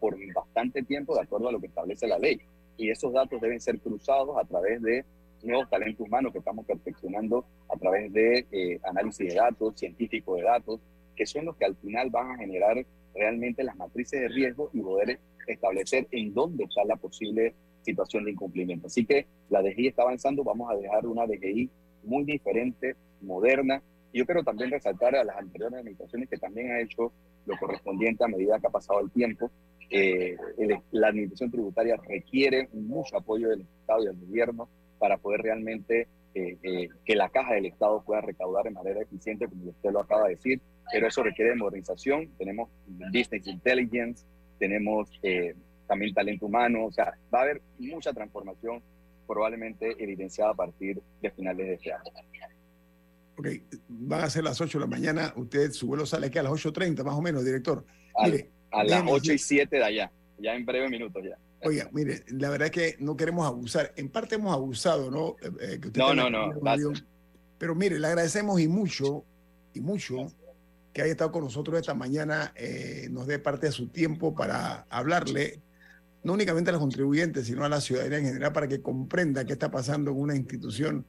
[0.00, 2.40] por bastante tiempo de acuerdo a lo que establece la ley.
[2.76, 5.04] Y esos datos deben ser cruzados a través de
[5.44, 10.42] nuevos talentos humanos que estamos perfeccionando a través de eh, análisis de datos, científico de
[10.42, 10.80] datos,
[11.14, 14.80] que son los que al final van a generar realmente las matrices de riesgo y
[14.80, 18.86] poder establecer en dónde está la posible situación de incumplimiento.
[18.86, 21.70] Así que la DGI está avanzando, vamos a dejar una DGI
[22.04, 23.82] muy diferente, moderna.
[24.12, 27.12] Y yo quiero también resaltar a las anteriores administraciones que también ha hecho
[27.46, 29.50] lo correspondiente a medida que ha pasado el tiempo
[29.94, 30.38] eh,
[30.92, 34.68] la administración tributaria requiere mucho apoyo del Estado y del gobierno
[34.98, 39.46] para poder realmente eh, eh, que la caja del Estado pueda recaudar de manera eficiente,
[39.46, 42.30] como usted lo acaba de decir, pero eso requiere modernización.
[42.38, 44.24] Tenemos business intelligence,
[44.58, 45.10] tenemos
[45.92, 48.82] también talento humano, o sea, va a haber mucha transformación
[49.26, 52.10] probablemente evidenciada a partir de finales de este año.
[53.36, 53.46] Ok,
[53.88, 56.52] van a ser las 8 de la mañana, usted, su vuelo sale aquí a las
[56.52, 57.84] 8.30 más o menos, director.
[58.24, 61.36] Mire, a las 8 y 7 de allá, ya en breve minutos ya.
[61.64, 63.92] Oiga, mire, la verdad es que no queremos abusar.
[63.96, 65.36] En parte hemos abusado, ¿no?
[65.42, 66.52] Eh, eh, no, no, no.
[67.58, 69.24] Pero mire, le agradecemos y mucho,
[69.74, 70.32] y mucho
[70.92, 74.86] que haya estado con nosotros esta mañana, eh, nos dé parte de su tiempo para
[74.90, 75.60] hablarle,
[76.22, 79.54] no únicamente a los contribuyentes, sino a la ciudadanía en general, para que comprenda qué
[79.54, 81.04] está pasando en una institución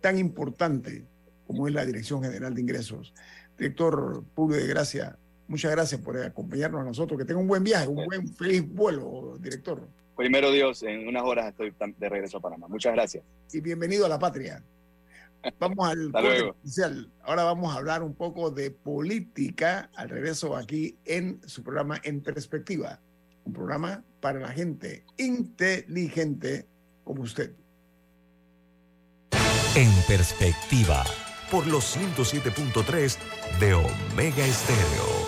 [0.00, 1.06] tan importante
[1.46, 3.14] como es la Dirección General de Ingresos.
[3.56, 5.18] Director Público de Gracia,
[5.48, 7.18] Muchas gracias por acompañarnos a nosotros.
[7.18, 9.88] Que tenga un buen viaje, un buen feliz vuelo, director.
[10.14, 12.68] Primero Dios, en unas horas estoy de regreso a Panamá.
[12.68, 13.24] Muchas gracias.
[13.50, 14.62] Y bienvenido a la patria.
[15.58, 16.52] Vamos al corte.
[17.22, 22.20] Ahora vamos a hablar un poco de política al regreso aquí en su programa En
[22.20, 23.00] Perspectiva.
[23.48, 26.68] Un programa para la gente inteligente
[27.02, 27.54] como usted.
[29.74, 31.02] En Perspectiva,
[31.50, 33.16] por los 107.3
[33.58, 35.27] de Omega Estéreo.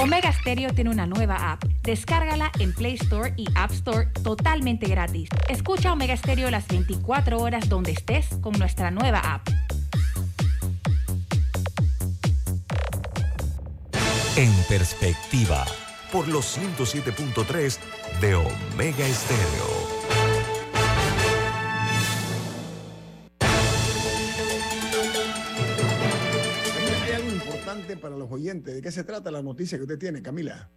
[0.00, 1.62] Omega Stereo tiene una nueva app.
[1.82, 5.28] Descárgala en Play Store y App Store totalmente gratis.
[5.48, 9.46] Escucha Omega Stereo las 24 horas donde estés con nuestra nueva app.
[14.38, 15.66] En perspectiva,
[16.12, 17.76] por los 107.3
[18.20, 19.66] de Omega Estéreo.
[27.02, 28.76] Hay algo importante para los oyentes.
[28.76, 30.70] ¿De qué se trata la noticia que usted tiene, Camila?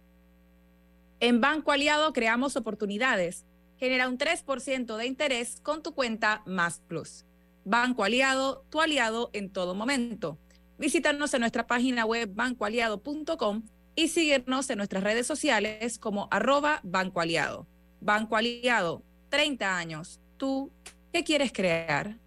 [1.20, 3.44] En Banco Aliado creamos oportunidades.
[3.76, 7.26] Genera un 3% de interés con tu cuenta Más Plus.
[7.64, 10.36] Banco Aliado, tu aliado en todo momento.
[10.82, 13.62] Visítanos en nuestra página web bancoaliado.com
[13.94, 17.68] y síguenos en nuestras redes sociales como arroba Banco Aliado.
[18.00, 20.20] Banco Aliado, 30 años.
[20.36, 20.72] ¿Tú
[21.12, 22.18] qué quieres crear?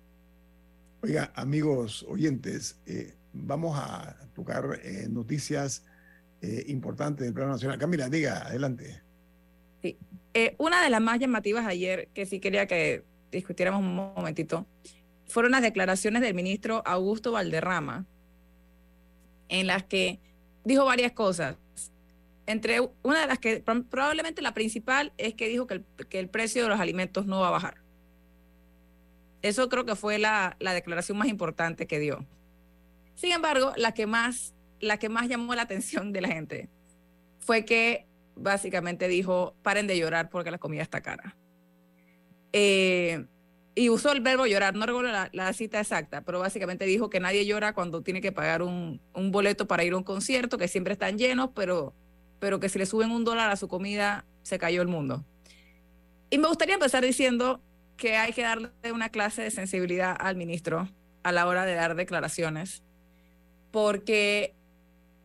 [1.02, 5.84] Oiga, amigos oyentes, eh, vamos a tocar eh, noticias
[6.42, 7.78] eh, importantes del plano nacional.
[7.78, 9.02] Camila, diga, adelante.
[9.82, 9.98] Sí.
[10.60, 14.66] Una de las más llamativas ayer, que sí quería que discutiéramos un momentito,
[15.28, 18.06] fueron las declaraciones del ministro Augusto Valderrama,
[19.50, 20.20] en las que
[20.64, 21.58] dijo varias cosas.
[22.48, 26.30] Entre una de las que probablemente la principal es que dijo que el, que el
[26.30, 27.82] precio de los alimentos no va a bajar.
[29.42, 32.26] Eso creo que fue la, la, declaración más importante que dio.
[33.16, 36.70] Sin embargo, la que más, la que más llamó la atención de la gente
[37.40, 41.36] fue que básicamente dijo, paren de llorar porque la comida está cara.
[42.54, 43.26] Eh,
[43.76, 47.46] y usó el verbo llorar, no recuerdo la, cita exacta, pero básicamente dijo que nadie
[47.46, 50.94] llora cuando tiene que pagar un, un, boleto para ir a un concierto, que siempre
[50.94, 51.94] están llenos, pero,
[52.40, 55.26] pero que si le suben un dólar a su comida, se cayó el mundo.
[56.30, 57.62] Y me gustaría empezar diciendo
[57.98, 60.90] que hay que darle una clase de sensibilidad al ministro
[61.24, 62.82] a la hora de dar declaraciones,
[63.72, 64.56] porque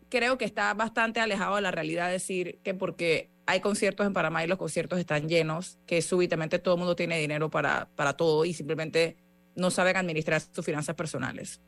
[0.08, 4.44] creo que está bastante alejado de la realidad decir que porque hay conciertos en Panamá
[4.44, 8.44] y los conciertos están llenos, que súbitamente todo el mundo tiene dinero para, para todo
[8.44, 9.16] y simplemente
[9.56, 11.60] no saben administrar sus finanzas personales.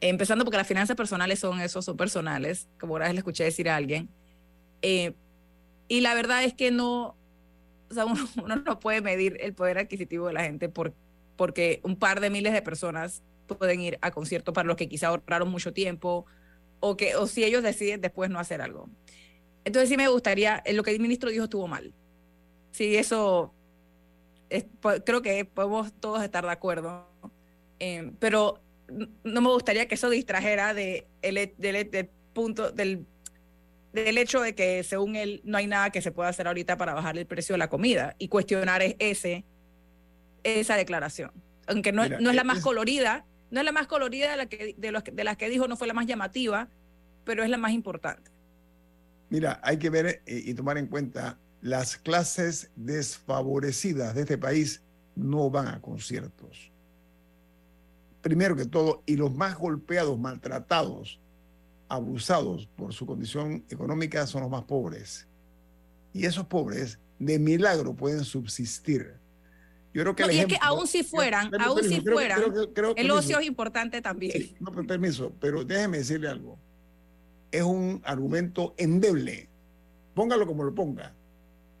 [0.00, 3.76] Empezando porque las finanzas personales son eso, son personales, como vez le escuché decir a
[3.76, 4.08] alguien.
[4.82, 5.14] Eh,
[5.86, 7.16] y la verdad es que no,
[7.88, 10.92] o sea, uno, uno, no puede medir el poder adquisitivo de la gente por,
[11.36, 15.06] porque un par de miles de personas pueden ir a conciertos para los que quizá
[15.06, 16.26] ahorraron mucho tiempo
[16.80, 18.88] o, que, o si ellos deciden después no hacer algo.
[19.64, 21.92] Entonces sí me gustaría, lo que el ministro dijo estuvo mal.
[22.72, 23.54] Sí, eso
[25.04, 27.06] creo que podemos todos estar de acuerdo.
[27.80, 28.60] Eh, pero
[29.24, 33.06] no me gustaría que eso distrajera de el, del, punto del,
[33.92, 36.94] del hecho de que según él no hay nada que se pueda hacer ahorita para
[36.94, 39.44] bajar el precio de la comida y cuestionar ese
[40.42, 41.32] esa declaración.
[41.66, 44.74] Aunque no, no es la más colorida, no es la más colorida de, la que,
[44.76, 46.68] de, los, de las que dijo, no fue la más llamativa,
[47.24, 48.30] pero es la más importante.
[49.30, 54.82] Mira, hay que ver eh, y tomar en cuenta las clases desfavorecidas de este país
[55.16, 56.70] no van a conciertos.
[58.22, 61.20] Primero que todo, y los más golpeados, maltratados,
[61.88, 65.26] abusados por su condición económica son los más pobres.
[66.12, 69.14] Y esos pobres de milagro pueden subsistir.
[69.92, 72.42] Yo creo que, no, y es que aún si fueran, aún si fueran,
[72.96, 74.56] el ocio es importante también.
[74.60, 76.58] no, permiso, pero déjeme decirle algo
[77.50, 79.48] es un argumento endeble.
[80.14, 81.14] Póngalo como lo ponga.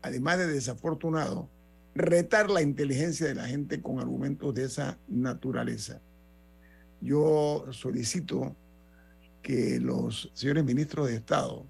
[0.02, 1.48] Además de desafortunado,
[1.94, 6.00] retar la inteligencia de la gente con argumentos de esa naturaleza.
[7.00, 8.54] Yo solicito
[9.42, 11.66] que los señores ministros de Estado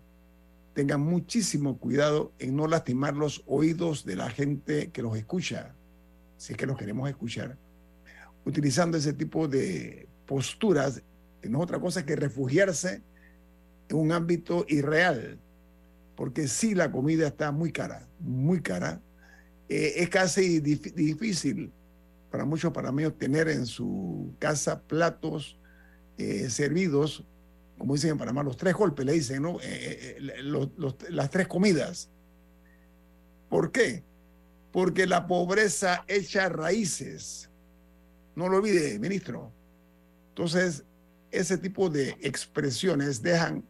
[0.74, 5.74] tengan muchísimo cuidado en no lastimar los oídos de la gente que los escucha,
[6.36, 7.56] si es que los queremos escuchar,
[8.44, 11.02] utilizando ese tipo de posturas,
[11.40, 13.02] que no es otra cosa que refugiarse
[13.94, 15.38] un ámbito irreal,
[16.16, 19.00] porque si la comida está muy cara, muy cara.
[19.68, 21.72] Eh, es casi difícil
[22.30, 25.58] para muchos panameños tener en su casa platos
[26.16, 27.24] eh, servidos,
[27.76, 29.58] como dicen en Panamá, los tres golpes, le dicen, ¿no?
[29.62, 30.16] Eh,
[31.10, 32.10] las tres comidas.
[33.48, 34.02] ¿Por qué?
[34.72, 37.48] Porque la pobreza echa raíces.
[38.34, 39.52] No lo olvide, ministro.
[40.30, 40.84] Entonces,
[41.30, 43.64] ese tipo de expresiones dejan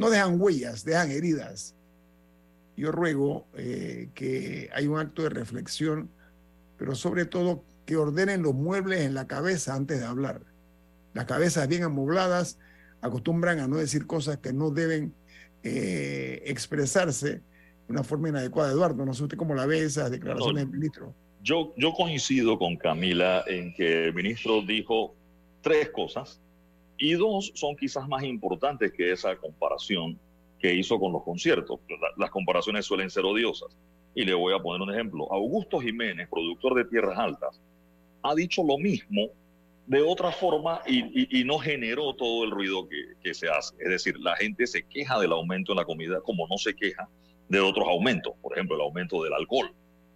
[0.00, 1.74] no dejan huellas, dejan heridas.
[2.76, 6.10] Yo ruego eh, que haya un acto de reflexión,
[6.78, 10.40] pero sobre todo que ordenen los muebles en la cabeza antes de hablar.
[11.12, 12.58] Las cabezas bien amobladas
[13.02, 15.12] acostumbran a no decir cosas que no deben
[15.62, 17.42] eh, expresarse de
[17.88, 18.72] una forma inadecuada.
[18.72, 21.14] Eduardo, no sé usted cómo la ve esas declaraciones del ministro.
[21.42, 25.14] Yo, yo coincido con Camila en que el ministro dijo
[25.60, 26.40] tres cosas
[27.00, 30.18] y dos son quizás más importantes que esa comparación
[30.58, 31.80] que hizo con los conciertos.
[32.18, 33.74] Las comparaciones suelen ser odiosas.
[34.14, 35.32] Y le voy a poner un ejemplo.
[35.32, 37.58] Augusto Jiménez, productor de Tierras Altas,
[38.22, 39.28] ha dicho lo mismo
[39.86, 43.74] de otra forma y, no generó todo el ruido que, se hace.
[43.78, 47.08] Es decir, la gente se queja del aumento en la comida como no se queja
[47.48, 49.72] de otros aumentos, por ejemplo, el aumento del alcohol.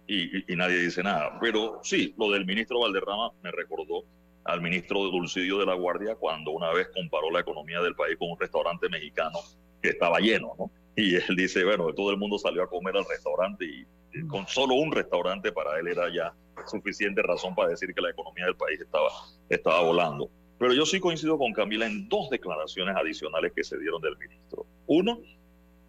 [0.07, 1.39] Y, y nadie dice nada.
[1.41, 4.03] Pero sí, lo del ministro Valderrama me recordó
[4.45, 8.31] al ministro Dulcidio de la Guardia cuando una vez comparó la economía del país con
[8.31, 9.39] un restaurante mexicano
[9.81, 10.71] que estaba lleno, ¿no?
[10.95, 13.85] Y él dice, bueno, todo el mundo salió a comer al restaurante y,
[14.27, 16.33] con solo un restaurante para él era ya
[16.67, 19.09] suficiente razón para decir que la economía del país estaba,
[19.49, 20.29] estaba volando.
[20.57, 24.65] Pero yo sí coincido con Camila en dos declaraciones adicionales que se dieron del ministro.
[24.87, 25.19] Uno,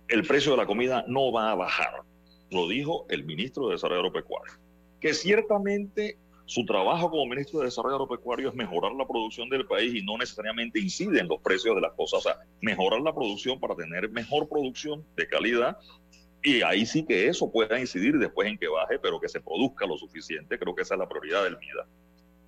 [0.09, 2.03] el precio de la comida no va a bajar.
[2.51, 4.55] Lo dijo el ministro de Desarrollo Agropecuario.
[5.01, 9.93] Que ciertamente su trabajo como ministro de Desarrollo Agropecuario es mejorar la producción del país
[9.95, 12.21] y no necesariamente incide en los precios de las cosas.
[12.21, 15.77] O sea, mejorar la producción para tener mejor producción de calidad
[16.45, 19.87] Y ahí sí que eso pueda incidir después en que baje, pero que se produzca
[19.87, 20.57] lo suficiente.
[20.57, 21.89] Creo que esa es la prioridad del MIDA.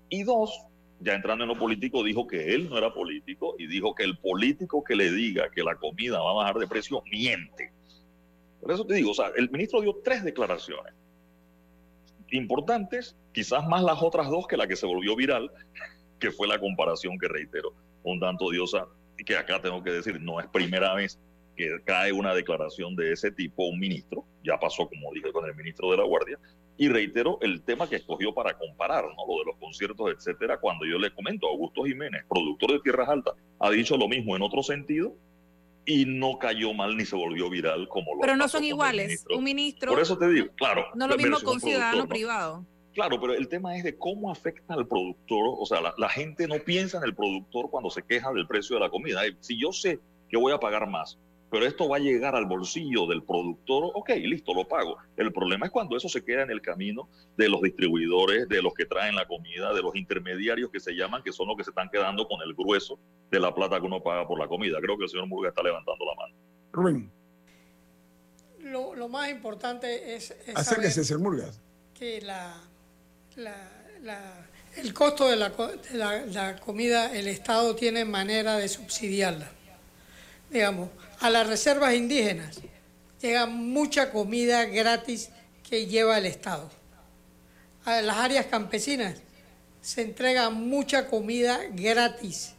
[0.09, 0.65] Y dos,
[1.01, 4.17] ya entrando en lo político, dijo que él no era político y dijo que el
[4.17, 7.73] político que le diga que la comida va a bajar de precio miente.
[8.61, 10.95] Por eso te digo, o sea, el ministro dio tres declaraciones
[12.31, 15.51] importantes, quizás más las otras dos que la que se volvió viral,
[16.19, 17.73] que fue la comparación que reitero,
[18.03, 18.87] un tanto diosa,
[19.19, 21.19] y que acá tengo que decir, no es primera vez
[21.57, 25.57] que cae una declaración de ese tipo un ministro, ya pasó como dije con el
[25.57, 26.39] ministro de la Guardia,
[26.77, 29.27] y reitero el tema que escogió para comparar, ¿no?
[29.27, 33.09] lo de los conciertos, etcétera, cuando yo le comento a Augusto Jiménez, productor de Tierras
[33.09, 35.17] Altas, ha dicho lo mismo en otro sentido
[35.89, 39.25] y no cayó mal ni se volvió viral como lo Pero no son iguales.
[39.35, 39.93] Un ministro.
[39.93, 40.85] Por eso te digo, claro.
[40.95, 42.67] No lo mismo con ciudadano privado.
[42.93, 45.57] Claro, pero el tema es de cómo afecta al productor.
[45.59, 48.77] O sea, la, la, gente no piensa en el productor cuando se queja del precio
[48.77, 49.23] de la comida.
[49.41, 51.19] Si yo sé que voy a pagar más
[51.51, 54.99] pero esto va a llegar al bolsillo del productor, ok, listo, lo pago.
[55.17, 58.75] El problema es cuando eso se queda en el camino de los distribuidores, de los
[58.75, 61.71] que traen la comida, de los intermediarios que se llaman, que son los que se
[61.71, 62.99] están quedando con el grueso
[63.31, 64.79] de la plata que uno paga por la comida.
[64.81, 66.35] Creo que el señor Murga está levantando la mano.
[66.73, 67.11] Rubén.
[68.61, 71.61] Lo, lo más importante es, es Acérquese, señor Murgas.
[71.95, 72.55] que la,
[73.37, 73.57] la,
[74.03, 74.47] la,
[74.77, 79.51] el costo de, la, de la, la comida, el Estado tiene manera de subsidiarla.
[80.51, 80.91] Digamos,
[81.21, 82.61] a las reservas indígenas
[83.21, 85.31] llega mucha comida gratis
[85.69, 86.71] que lleva el Estado.
[87.85, 89.17] A las áreas campesinas
[89.81, 92.55] se entrega mucha comida gratis.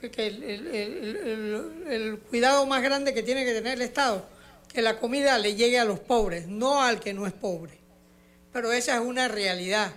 [0.00, 4.26] Porque el, el, el, el, cuidado más grande que tiene que tener el Estado,
[4.72, 7.78] que la comida le llegue a los pobres, no al que no es pobre.
[8.52, 9.92] Pero esa es una realidad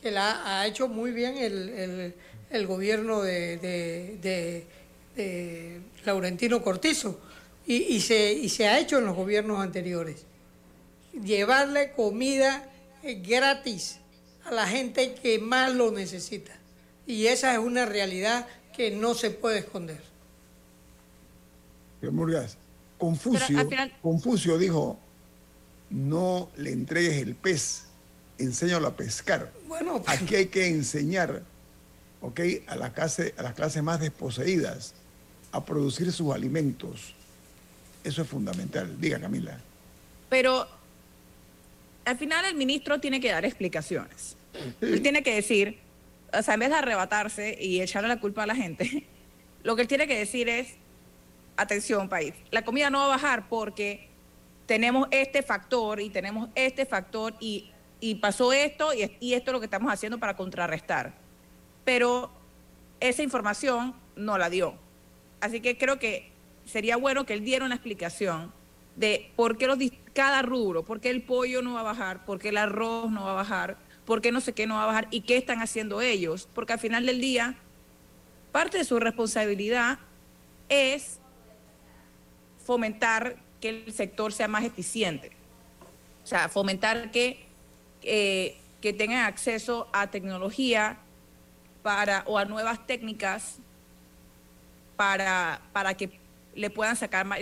[0.00, 4.66] que la ha hecho muy bien el, gobierno de, de, de,
[5.22, 7.20] de Laurentino Cortizo
[7.66, 10.24] y, y, se, y se ha hecho en los gobiernos anteriores.
[11.12, 12.70] Llevarle comida
[13.02, 13.98] gratis
[14.44, 16.56] a la gente que más lo necesita.
[17.06, 20.00] Y esa es una realidad que no se puede esconder.
[22.00, 22.56] Murgas,
[22.96, 23.92] Confucio, final...
[24.00, 24.98] Confucio dijo,
[25.90, 27.84] no le entregues el pez,
[28.38, 29.52] enséñalo a pescar.
[29.66, 30.20] Bueno, pues...
[30.20, 31.42] Aquí hay que enseñar
[32.20, 34.94] okay, a, la clase, a las clases más desposeídas
[35.52, 37.14] a producir sus alimentos.
[38.04, 39.00] Eso es fundamental.
[39.00, 39.58] Diga, Camila.
[40.28, 40.66] Pero
[42.04, 44.36] al final el ministro tiene que dar explicaciones.
[44.80, 45.78] Él tiene que decir,
[46.32, 49.06] o sea, en vez de arrebatarse y echarle la culpa a la gente,
[49.62, 50.74] lo que él tiene que decir es,
[51.56, 54.08] atención país, la comida no va a bajar porque
[54.66, 57.70] tenemos este factor y tenemos este factor y,
[58.00, 61.14] y pasó esto y, y esto es lo que estamos haciendo para contrarrestar.
[61.84, 62.30] Pero
[63.00, 64.74] esa información no la dio.
[65.40, 66.30] Así que creo que
[66.64, 68.52] sería bueno que él diera una explicación
[68.96, 69.78] de por qué los,
[70.12, 73.24] cada rubro, por qué el pollo no va a bajar, por qué el arroz no
[73.24, 75.62] va a bajar, por qué no sé qué no va a bajar y qué están
[75.62, 76.48] haciendo ellos.
[76.52, 77.56] Porque al final del día,
[78.50, 80.00] parte de su responsabilidad
[80.68, 81.20] es
[82.64, 85.30] fomentar que el sector sea más eficiente.
[86.24, 87.46] O sea, fomentar que,
[88.02, 90.98] eh, que tengan acceso a tecnología
[91.82, 93.60] para, o a nuevas técnicas
[94.98, 96.10] para, para que
[96.56, 97.38] le puedan sacar más,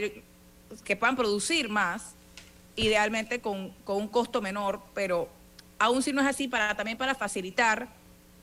[0.84, 2.14] que puedan producir más,
[2.76, 5.30] idealmente con, con, un costo menor, pero
[5.78, 7.88] aún si no es así, para, también para facilitar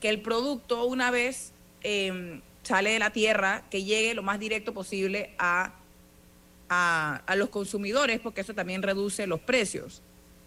[0.00, 1.52] que el producto una vez
[1.84, 5.74] eh, sale de la tierra, que llegue lo más directo posible a,
[6.68, 10.02] a, los consumidores, porque eso también reduce los precios.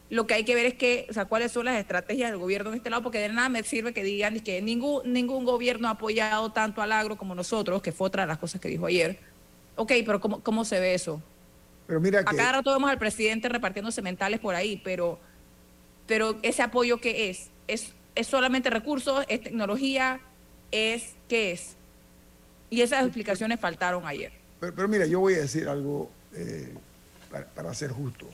[0.10, 2.70] Lo que hay que ver es que, o sea, cuáles son las estrategias del gobierno
[2.70, 5.92] en este lado, porque de nada me sirve que digan que ningún, ningún gobierno ha
[5.92, 9.20] apoyado tanto al agro como nosotros, que fue otra de las cosas que dijo ayer.
[9.76, 11.22] Ok, pero ¿cómo, cómo se ve eso?
[11.88, 12.30] Pero mira que...
[12.30, 15.20] A cada rato vemos al presidente repartiendo sementales por ahí, pero,
[16.06, 17.50] pero ese apoyo ¿qué es?
[17.68, 19.26] ¿Es, es solamente recursos?
[19.28, 20.22] ¿Es tecnología?
[20.72, 21.76] ¿Es qué es?
[22.70, 24.32] Y esas explicaciones faltaron ayer.
[24.62, 26.74] Pero, pero mira, yo voy a decir algo eh,
[27.30, 28.26] para, para ser justo.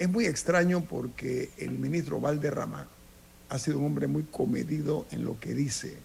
[0.00, 2.88] Es muy extraño porque el ministro Valderrama
[3.50, 5.98] ha sido un hombre muy comedido en lo que dice.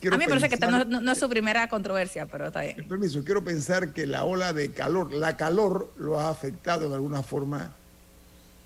[0.00, 2.88] Quiero a mí me parece que no, no, es su primera controversia, pero está bien.
[2.88, 7.22] Permiso, quiero pensar que la ola de calor, la calor lo ha afectado de alguna
[7.22, 7.74] forma.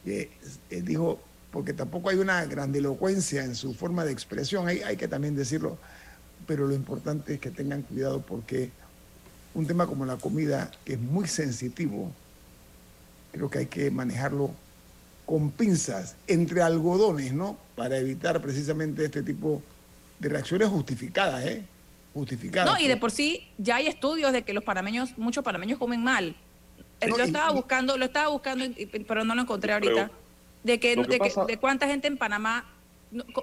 [0.07, 0.31] Eh,
[0.71, 1.21] eh, dijo,
[1.51, 5.79] porque tampoco hay una grandilocuencia en su forma de expresión, hay, hay que también decirlo,
[6.47, 8.71] pero lo importante es que tengan cuidado porque
[9.55, 12.13] un tema como la comida, que es muy sensitivo,
[13.33, 14.51] creo que hay que manejarlo
[15.27, 17.57] con pinzas, entre algodones, ¿no?
[17.75, 19.63] Para evitar precisamente este tipo
[20.19, 21.65] de reacciones justificadas, ¿eh?
[22.15, 22.71] Justificadas.
[22.71, 26.03] No, y de por sí ya hay estudios de que los panameños, muchos panameños comen
[26.03, 26.37] mal.
[27.01, 28.65] eh, lo estaba buscando, lo estaba buscando,
[29.09, 30.11] pero no lo encontré ahorita.
[30.63, 32.67] de que, de, cuánta gente en Panamá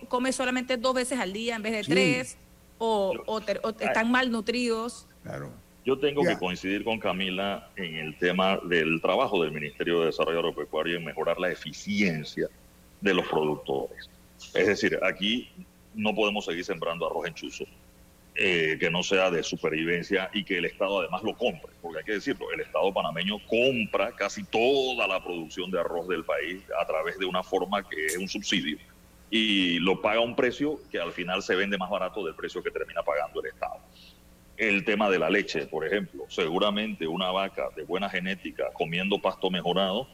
[0.08, 2.38] come solamente dos veces al día en vez de tres,
[2.78, 3.42] o,
[3.80, 5.08] están malnutridos.
[5.24, 5.52] Claro.
[5.90, 10.38] Yo tengo que coincidir con Camila en el tema del trabajo del Ministerio de Desarrollo
[10.38, 12.48] Agropecuario en mejorar la eficiencia
[13.02, 14.08] de los productores.
[14.54, 15.50] Es decir, aquí
[15.96, 17.66] no podemos seguir sembrando arroz en chuzo,
[18.36, 22.06] eh, que no sea de supervivencia y que el Estado además lo compre, porque hay
[22.06, 26.86] que decirlo, el Estado panameño compra casi toda la producción de arroz del país a
[26.86, 28.78] través de una forma que es un subsidio
[29.32, 32.62] y lo paga a un precio que al final se vende más barato del precio
[32.62, 33.80] que termina pagando el Estado.
[34.60, 39.50] El tema de la leche, por ejemplo, seguramente una vaca de buena genética comiendo pasto
[39.50, 40.06] mejorado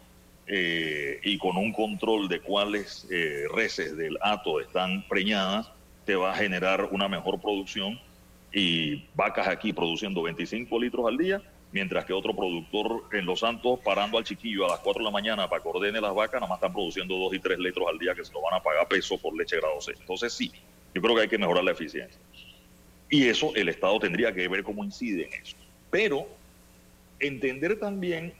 [0.46, 5.72] eh, y con un control de cuáles eh, reses del hato están preñadas,
[6.06, 8.00] te va a generar una mejor producción
[8.54, 11.42] y vacas aquí produciendo 25 litros al día,
[11.72, 15.12] mientras que otro productor en Los Santos parando al chiquillo a las 4 de la
[15.12, 17.98] mañana para que ordene las vacas, nada más están produciendo 2 y 3 litros al
[17.98, 19.94] día que se lo van a pagar peso por leche grado C.
[20.00, 20.52] Entonces sí,
[20.94, 22.20] yo creo que hay que mejorar la eficiencia.
[23.10, 25.56] Y eso el Estado tendría que ver cómo incide en eso.
[25.92, 26.28] Pero
[27.20, 28.34] entender también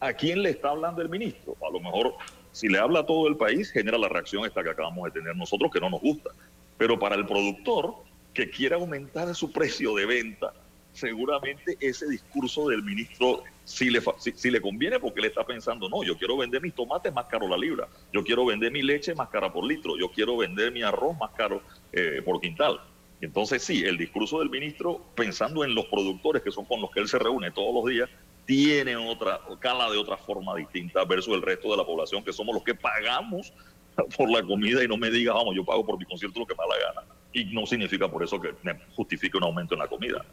[0.00, 1.56] ¿a quién le está hablando el ministro?
[1.66, 2.14] A lo mejor,
[2.52, 5.36] si le habla a todo el país, genera la reacción esta que acabamos de tener
[5.36, 6.30] nosotros, que no nos gusta.
[6.78, 7.94] Pero para el productor
[8.32, 10.52] que quiere aumentar su precio de venta,
[10.92, 14.00] seguramente ese discurso del ministro sí le,
[14.44, 17.56] le conviene porque le está pensando, no, yo quiero vender mis tomates más caro la
[17.56, 21.16] libra, yo quiero vender mi leche más cara por litro, yo quiero vender mi arroz
[21.18, 21.62] más caro
[21.92, 22.80] eh, por quintal.
[23.20, 27.00] Entonces sí, el discurso del ministro, pensando en los productores que son con los que
[27.00, 28.08] él se reúne todos los días,
[28.46, 32.54] tiene otra, cala de otra forma distinta versus el resto de la población, que somos
[32.54, 33.52] los que pagamos
[34.16, 36.54] por la comida y no me diga, vamos, yo pago por mi concierto lo que
[36.54, 37.14] me da la gana.
[37.32, 40.24] Y no significa por eso que me justifique un aumento en la comida.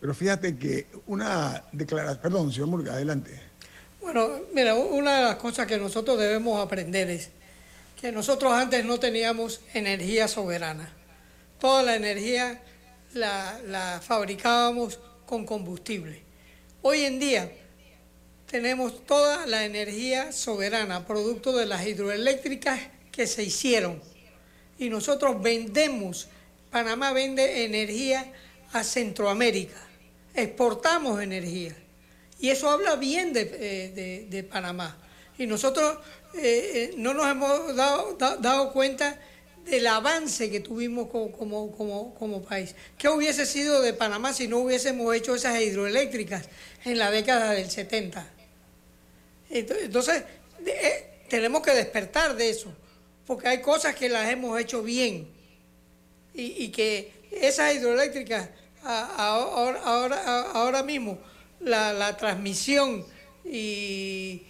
[0.00, 3.38] Pero fíjate que una declaración, perdón, señor Murga, adelante.
[4.00, 7.32] Bueno, mira, una de las cosas que nosotros debemos aprender es
[8.00, 10.94] que nosotros antes no teníamos energía soberana.
[11.58, 12.60] Toda la energía
[13.14, 16.22] la, fabricábamos con combustible.
[16.82, 17.50] Hoy en día
[18.48, 22.78] tenemos toda la energía soberana, producto de las hidroeléctricas
[23.10, 24.00] que se hicieron.
[24.78, 26.28] Y nosotros vendemos,
[26.70, 28.32] Panamá vende energía
[28.72, 29.80] a Centroamérica,
[30.34, 31.74] exportamos energía.
[32.38, 34.96] Y eso habla bien de, eh, Panamá.
[35.36, 35.98] Y nosotros
[36.34, 39.18] eh, eh, no nos hemos dado, dado cuenta
[39.70, 42.74] el avance que tuvimos como, como, país.
[42.96, 46.48] ¿Qué hubiese sido de Panamá si no hubiésemos hecho esas hidroeléctricas
[46.84, 48.26] en la década del 70?
[49.50, 50.24] Entonces,
[50.66, 52.72] eh, tenemos que despertar de eso,
[53.26, 55.28] porque hay cosas que las hemos hecho bien
[56.34, 58.48] y, que esas hidroeléctricas,
[58.82, 61.18] ahora, ahora, ahora mismo,
[61.60, 63.04] la, transmisión
[63.44, 64.42] y,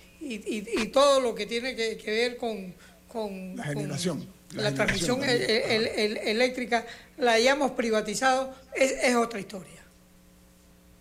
[0.93, 2.75] todo lo que tiene que, ver con,
[3.09, 6.87] con la generación la, transmisión eléctrica
[7.17, 9.83] la hayamos privatizado, es, otra historia.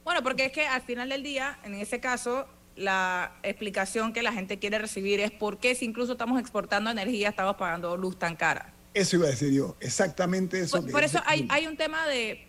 [0.04, 4.34] Bueno, porque es que al final del día, en ese caso, la explicación que la
[4.34, 8.36] gente quiere recibir es por qué si incluso estamos exportando energía estamos pagando luz tan
[8.36, 8.74] cara.
[8.94, 10.86] Eso iba a decir yo, exactamente eso.
[10.86, 12.48] Por, eso hay, hay, un tema de,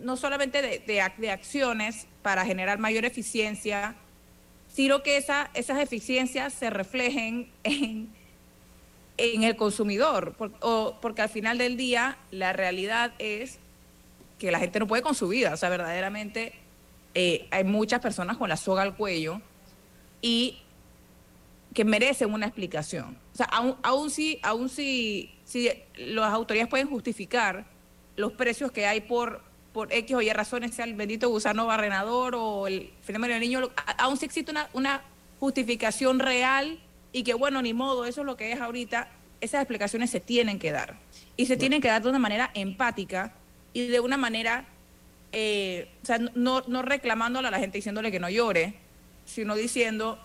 [0.00, 0.82] no solamente de,
[1.16, 3.96] de, acciones para generar mayor eficiencia,
[4.68, 8.17] sino que esa, esas eficiencias se reflejen en
[9.18, 10.34] en el consumidor,
[11.00, 13.58] porque al final del día la realidad es
[14.38, 16.54] que la gente no puede con su vida, o sea, verdaderamente
[17.14, 19.40] eh, hay muchas personas con la soga al cuello
[20.22, 20.58] y
[21.74, 23.18] que merecen una explicación.
[23.34, 27.66] O sea, aún, aún si, aún si, si las autoridades pueden justificar
[28.16, 29.42] los precios que hay por,
[29.72, 33.68] por X o Y razones, sea el bendito gusano barrenador o el fenómeno del niño,
[33.98, 35.02] aún si existe una, una
[35.40, 36.78] justificación real
[37.12, 39.08] y que bueno, ni modo, eso es lo que es ahorita,
[39.40, 40.96] esas explicaciones se tienen que dar.
[41.36, 43.32] Y se tienen que dar de una manera empática
[43.72, 44.66] y de una manera,
[45.32, 48.74] eh, o sea, no, no reclamándole a la gente diciéndole que no llore,
[49.24, 50.18] sino diciendo,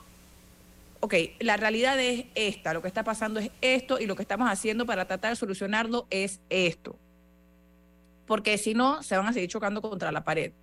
[0.99, 4.49] ok, la realidad es esta, lo que está pasando es esto y lo que estamos
[4.49, 6.95] haciendo para tratar de solucionarlo es esto.
[8.25, 10.53] Porque si no, se van a seguir chocando contra la pared.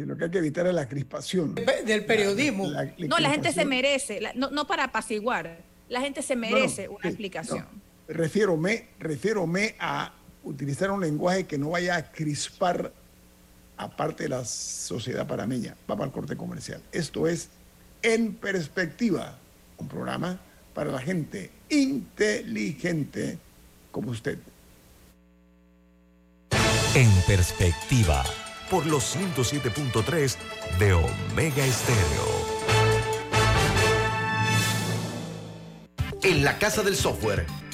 [0.00, 1.54] Sí, lo que hay que evitar es la crispación.
[1.54, 2.70] Del periodismo.
[3.06, 5.58] no, la gente se merece, no, no para apaciguar,
[5.90, 7.66] la gente se merece una explicación.
[8.08, 8.58] refiero
[8.98, 12.94] refiérome, a utilizar un lenguaje que no vaya a crispar
[13.76, 15.76] aparte de la sociedad parameña.
[15.86, 16.80] Vamos al corte comercial.
[16.92, 17.50] Esto es
[18.00, 19.36] En Perspectiva,
[19.76, 20.40] un programa
[20.72, 23.38] para la gente inteligente
[23.90, 24.38] como usted.
[26.94, 28.24] En Perspectiva
[28.70, 30.36] por los 107.3
[30.78, 32.40] de Omega Estéreo.
[36.22, 37.46] En la Casa del Software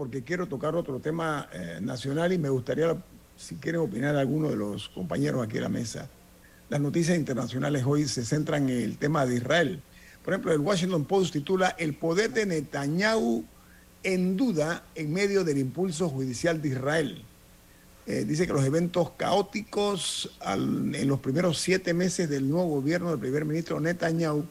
[0.00, 2.96] Porque quiero tocar otro tema eh, nacional y me gustaría,
[3.36, 6.08] si quieren opinar alguno de los compañeros aquí en la mesa.
[6.70, 9.82] Las noticias internacionales hoy se centran en el tema de Israel.
[10.24, 13.44] Por ejemplo, el Washington Post titula El poder de Netanyahu
[14.02, 17.22] en duda en medio del impulso judicial de Israel.
[18.06, 23.18] Eh, dice que los eventos caóticos en los primeros siete meses del nuevo gobierno del
[23.18, 24.46] primer ministro Netanyahu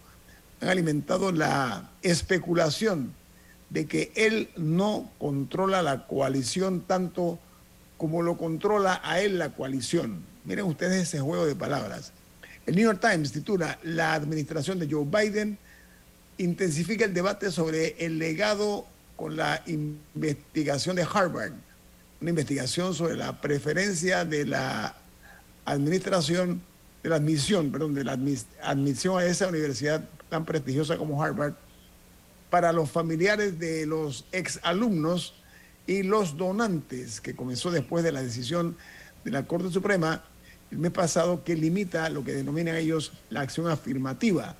[0.62, 3.18] han alimentado la especulación
[3.70, 7.40] de que él no controla la coalición tanto
[7.98, 10.24] como lo controla a él la coalición.
[10.46, 12.14] Miren ustedes ese juego de palabras.
[12.66, 15.58] El New York Times titula La administración de Joe Biden
[16.38, 21.52] intensifica el debate sobre el legado con la investigación de Harvard,
[22.22, 24.96] una investigación sobre la preferencia de la
[25.66, 26.62] administración,
[27.04, 28.18] de la admisión, perdón, de la
[28.64, 31.54] admisión a esa universidad tan prestigiosa como Harvard
[32.50, 35.36] para los familiares de los exalumnos
[35.88, 38.78] y los donantes, que comenzó después de la decisión
[39.24, 40.24] de la Corte Suprema
[40.72, 44.56] el mes pasado, que limita lo que denominan ellos la acción afirmativa.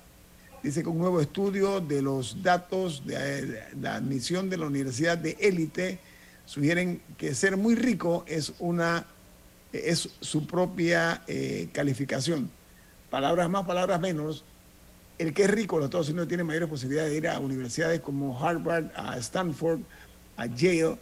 [0.62, 5.36] Dice que un nuevo estudio de los datos de la admisión de la universidad de
[5.40, 6.00] élite
[6.44, 9.06] sugieren que ser muy rico es una
[9.72, 12.50] es su propia eh, calificación.
[13.08, 14.44] Palabras más, palabras menos,
[15.20, 18.00] el que es rico de los Estados Unidos tiene mayores posibilidades de ir a universidades
[18.00, 19.80] como Harvard, a Stanford,
[20.38, 20.96] a Yale,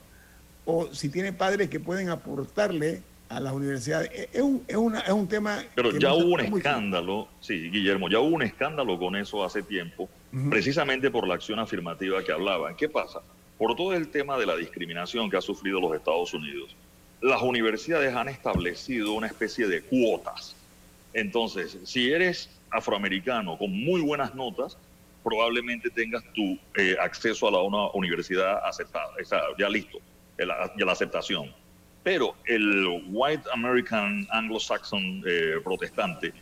[0.64, 4.10] o si tiene padres que pueden aportarle a las universidades.
[4.32, 5.62] Es un, es una, es un tema...
[5.76, 10.08] Pero ya hubo un escándalo, sí, Guillermo, ya hubo un escándalo con eso hace tiempo,
[10.50, 12.74] precisamente por la acción afirmativa que hablaban.
[12.74, 13.20] ¿Qué pasa?
[13.56, 16.74] Por todo el tema de la discriminación que ha sufrido los Estados Unidos,
[17.20, 20.56] las universidades han establecido una especie de cuotas.
[21.12, 24.78] Entonces, si eres afroamericano con muy buenas notas,
[25.22, 29.08] probablemente tengas tu eh, acceso a la, una universidad aceptada,
[29.58, 29.98] ya listo,
[30.38, 31.52] ya la aceptación.
[32.02, 36.32] Pero el white American Anglo-Saxon eh, protestante,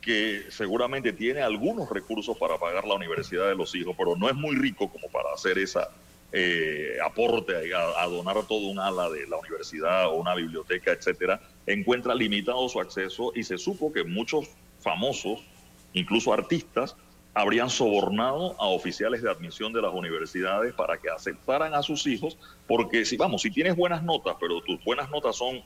[0.00, 4.34] que seguramente tiene algunos recursos para pagar la universidad de los hijos, pero no es
[4.34, 5.90] muy rico como para hacer esa
[6.32, 11.40] eh, aporte a, a, donar todo un ala de la universidad o una biblioteca, etcétera,
[11.66, 14.48] encuentra limitado su acceso y se supo que muchos
[14.80, 15.44] famosos
[15.92, 16.96] incluso artistas,
[17.34, 22.36] habrían sobornado a oficiales de admisión de las universidades para que aceptaran a sus hijos,
[22.66, 25.62] porque si vamos, si tienes buenas notas, pero tus buenas notas son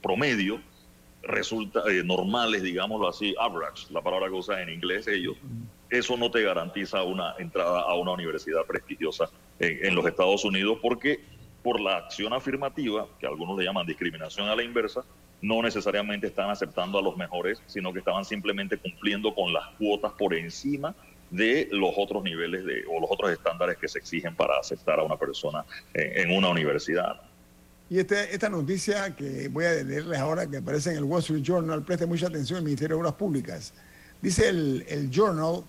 [0.00, 0.60] promedio,
[1.22, 5.36] resulta eh, normales, digámoslo así, average, la palabra que usan en inglés ellos,
[5.90, 10.78] eso no te garantiza una entrada a una universidad prestigiosa en, en los Estados Unidos,
[10.80, 11.20] porque
[11.68, 15.04] por la acción afirmativa, que algunos le llaman discriminación a la inversa,
[15.42, 20.12] no necesariamente están aceptando a los mejores, sino que estaban simplemente cumpliendo con las cuotas
[20.12, 20.94] por encima
[21.30, 25.02] de los otros niveles de, o los otros estándares que se exigen para aceptar a
[25.02, 25.62] una persona
[25.92, 27.20] en, una universidad.
[27.90, 31.42] Y este, esta noticia que voy a leerles ahora, que aparece en el Wall Street
[31.42, 33.74] Journal, preste mucha atención al Ministerio de Obras Públicas.
[34.22, 35.64] Dice el, el Journal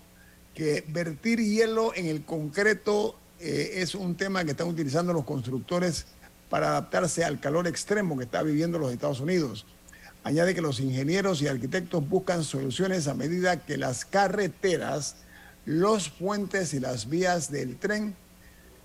[0.54, 6.06] que vertir hielo en el concreto eh, es un tema que están utilizando los constructores
[6.50, 9.64] para adaptarse al calor extremo que está viviendo los Estados Unidos.
[10.24, 15.16] Añade que los ingenieros y arquitectos buscan soluciones a medida que las carreteras,
[15.64, 18.14] los puentes y las vías del tren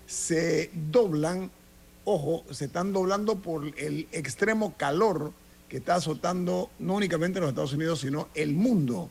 [0.06, 1.50] se doblan,
[2.06, 5.32] ojo, se están doblando por el extremo calor
[5.68, 9.10] que está azotando no únicamente los Estados Unidos, sino el mundo.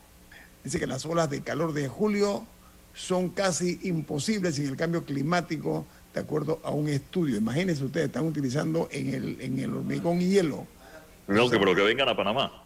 [0.64, 2.48] Dice que las olas de calor de julio
[2.96, 7.38] son casi imposibles sin el cambio climático de acuerdo a un estudio.
[7.38, 10.66] Imagínense ustedes, están utilizando en el, en el hormigón y hielo
[11.28, 12.65] No, que, pero que vengan a Panamá.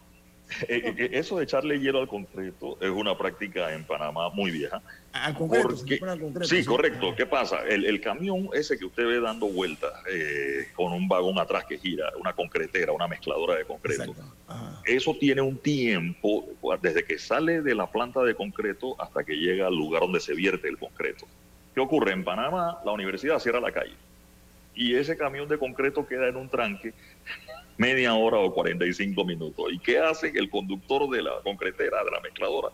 [0.68, 4.82] Eh, eh, eso de echarle hielo al concreto es una práctica en Panamá muy vieja.
[5.12, 5.76] Al concreto,
[6.44, 7.14] sí, correcto.
[7.16, 7.60] ¿Qué pasa?
[7.68, 12.12] El, camión ese que usted ve dando vueltas eh, con un vagón atrás que gira,
[12.18, 14.14] una concretera, una mezcladora de concreto,
[14.84, 16.46] eso tiene un tiempo
[16.80, 20.34] desde que sale de la planta de concreto hasta que llega al lugar donde se
[20.34, 21.26] vierte el concreto.
[21.74, 22.12] ¿Qué ocurre?
[22.12, 23.94] En Panamá la universidad cierra la calle
[24.74, 26.94] y ese camión de concreto queda en un tranque
[27.80, 29.72] media hora o 45 minutos.
[29.72, 32.68] ¿Y qué hace el conductor de la concretera, de la mezcladora?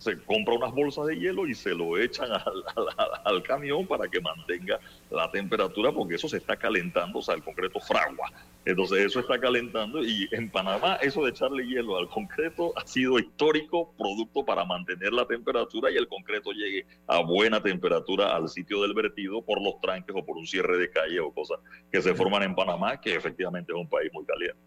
[0.00, 2.28] Se compra unas bolsas de hielo y se lo echan
[3.24, 4.80] al, camión para que mantenga
[5.10, 8.32] la temperatura, porque eso se está calentando, o sea, el concreto fragua.
[8.64, 13.18] Entonces eso está calentando y en Panamá eso de echarle hielo al concreto ha sido
[13.18, 18.80] histórico producto para mantener la temperatura y el concreto llegue a buena temperatura al sitio
[18.80, 21.58] del vertido por los tranques o por un cierre de calle o cosas
[21.92, 24.58] que se forman en Panamá, que efectivamente es un país muy caliente.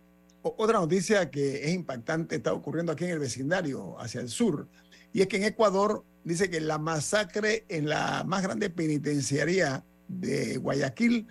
[0.45, 4.67] Otra noticia que es impactante está ocurriendo aquí en el vecindario, hacia el sur.
[5.13, 10.57] Y es que en Ecuador dice que la masacre en la más grande penitenciaría de
[10.57, 11.27] Guayaquil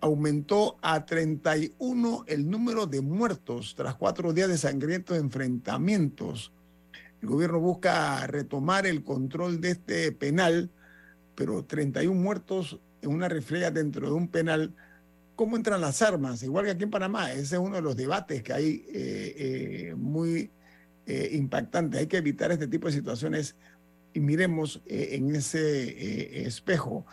[0.00, 6.52] aumentó a 31 el número de muertos tras cuatro días de sangrientos enfrentamientos.
[7.20, 10.70] El gobierno busca retomar el control de este penal,
[11.34, 14.74] pero 31 muertos en una refriega dentro de un penal.
[15.34, 16.42] ¿Cómo entran las armas?
[16.42, 19.94] Igual que aquí en Panamá, ese es uno de los debates que hay eh, eh,
[19.96, 20.50] muy
[21.08, 21.48] eh.
[21.94, 23.56] Hay que evitar este tipo de situaciones
[24.12, 27.06] y miremos eh, en ese eh, espejo.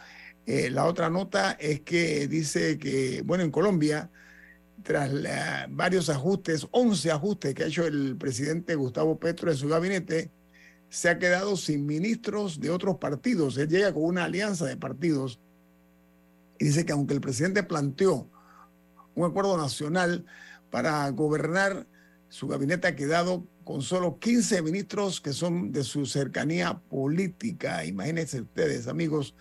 [0.46, 4.12] la otra nota es que dice que, bueno, en Colombia,
[4.84, 5.12] tras
[5.70, 10.30] varios ajustes, 11 ajustes que ha hecho el presidente Gustavo Petro en su gabinete,
[10.90, 13.58] se ha quedado sin ministros de otros partidos.
[13.58, 15.40] Él llega con una alianza de partidos
[16.60, 18.30] y dice que aunque el presidente planteó
[19.16, 20.26] un acuerdo nacional
[20.70, 21.88] para gobernar,
[22.30, 27.84] su gabinete ha quedado con solo 15 ministros que son de su cercanía política.
[27.84, 29.34] Imagínense ustedes, amigos,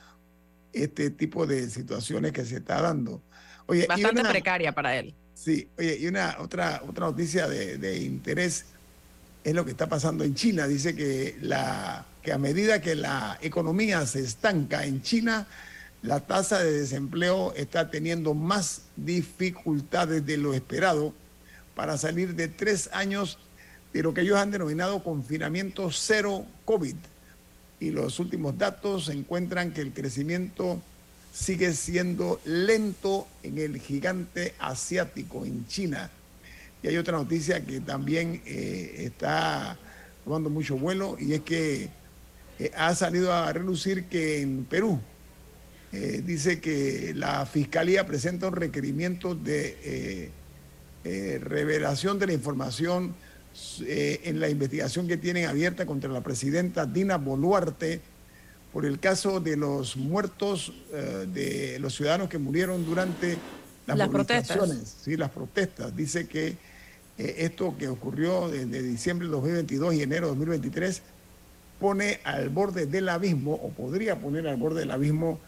[0.72, 3.22] este tipo de situaciones que se está dando.
[3.66, 5.14] Oye, Bastante precaria para él.
[5.34, 8.64] Sí, oye, y una otra, otra noticia de, interés
[9.44, 10.66] es lo que está pasando en China.
[10.66, 15.46] Dice que, la, que a medida que la economía se estanca en China,
[16.02, 21.12] la tasa de desempleo está teniendo más dificultades de lo esperado
[21.74, 23.38] para salir de tres años
[23.94, 26.96] de lo que ellos han denominado confinamiento cero COVID.
[27.78, 30.82] Y los últimos datos encuentran que el crecimiento
[31.32, 36.10] sigue siendo lento en el gigante asiático, en China.
[36.82, 39.78] Y hay otra noticia que también eh, está
[40.24, 41.88] tomando mucho vuelo y es que
[42.58, 44.98] eh, ha salido a relucir que en Perú
[45.92, 50.32] eh, dice que la fiscalía presenta un requerimiento de
[51.04, 53.14] revelación de la información
[53.86, 58.00] eh, en la investigación que tienen abierta contra la presidenta Dina Boluarte
[58.72, 63.38] por el caso de los muertos eh, de los ciudadanos que murieron durante
[63.86, 64.96] las, protestas.
[65.00, 65.94] Sí, las protestas.
[65.94, 66.56] Dice que
[67.16, 71.02] eh, esto que ocurrió desde diciembre de 2022 y enero de 2023
[71.78, 75.38] pone al borde del abismo, o podría poner al borde del abismo,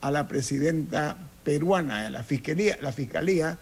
[0.00, 2.08] a la presidenta peruana.
[2.08, 3.58] La fiscalía, la fiscalía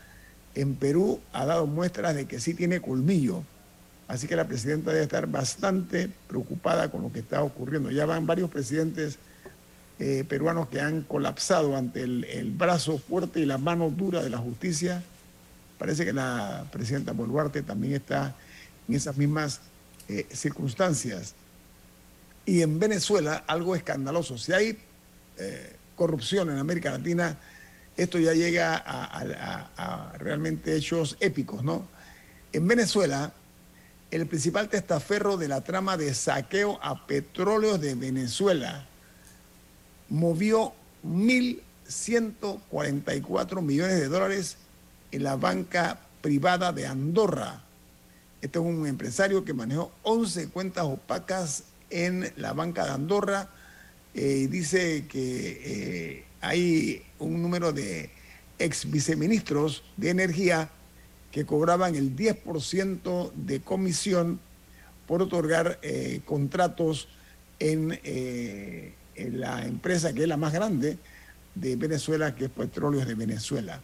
[0.54, 3.42] en Perú ha dado muestras de que sí tiene colmillo
[4.08, 7.90] Así que la presidenta debe estar bastante preocupada con lo que está ocurriendo.
[7.90, 9.18] Ya van varios presidentes
[9.98, 14.38] eh, peruanos que han colapsado ante el, brazo fuerte y la mano dura de la
[14.38, 15.02] justicia.
[15.76, 18.34] Parece que la presidenta Boluarte también está
[18.88, 19.60] en esas mismas
[20.08, 21.34] eh, circunstancias.
[22.46, 24.38] Y en Venezuela, algo escandaloso.
[24.38, 24.78] Si hay
[25.36, 27.36] eh, corrupción en América Latina,
[27.94, 31.86] esto ya llega a, a realmente hechos épicos, ¿no?
[32.52, 33.32] En Venezuela,
[34.10, 38.88] el principal testaferro de la trama de saqueo a petróleos de Venezuela,
[40.08, 40.72] movió
[41.04, 44.56] 1.144 millones de dólares
[45.12, 47.62] en la banca privada de Andorra.
[48.40, 53.50] Este es un empresario que manejó 11 cuentas opacas en la banca de Andorra.
[54.14, 58.10] Eh, dice que eh, hay un número de
[58.58, 60.70] ex viceministros de energía
[61.30, 64.40] que cobraban el 10% de comisión
[65.06, 67.08] por otorgar eh, contratos
[67.60, 70.98] eh, en, la empresa que es la más grande
[71.54, 73.80] de Venezuela, que es Petróleos de Venezuela.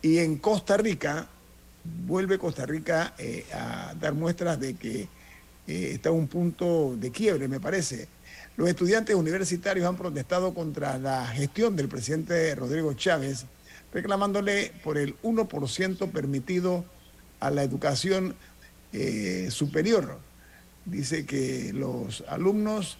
[0.00, 1.28] Y en Costa Rica,
[2.06, 5.08] vuelve Costa Rica eh, a dar muestras de que
[5.66, 8.08] está un punto de quiebre, me parece.
[8.56, 13.44] Los estudiantes universitarios han protestado contra la gestión del presidente Rodrigo Chávez
[13.92, 16.84] reclamándole por el 1% permitido
[17.40, 18.34] a la educación
[18.92, 20.18] eh, superior.
[20.84, 22.98] Dice que los alumnos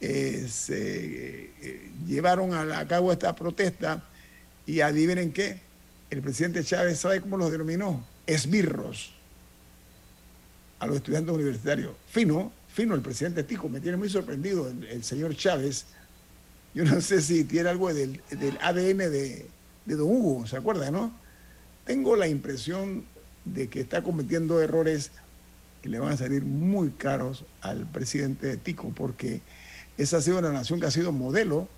[0.00, 4.04] eh, se eh, llevaron a, cabo esta protesta
[4.66, 5.60] y adivinen qué,
[6.10, 9.14] el presidente Chávez sabe cómo los denominó, esbirros
[10.78, 11.92] a los estudiantes universitarios.
[12.10, 15.86] Fino, fino el presidente Tico, me tiene muy sorprendido el, señor Chávez.
[16.74, 18.20] Yo no sé si tiene algo del,
[18.60, 19.46] ADN de,
[19.86, 21.12] de Don Hugo, ¿se acuerda, no?
[21.84, 23.04] Tengo la impresión
[23.44, 25.10] de que está cometiendo errores
[25.82, 29.42] que le van a salir muy caros al presidente Tico, porque
[29.98, 31.68] esa ha sido una nación que ha sido modelo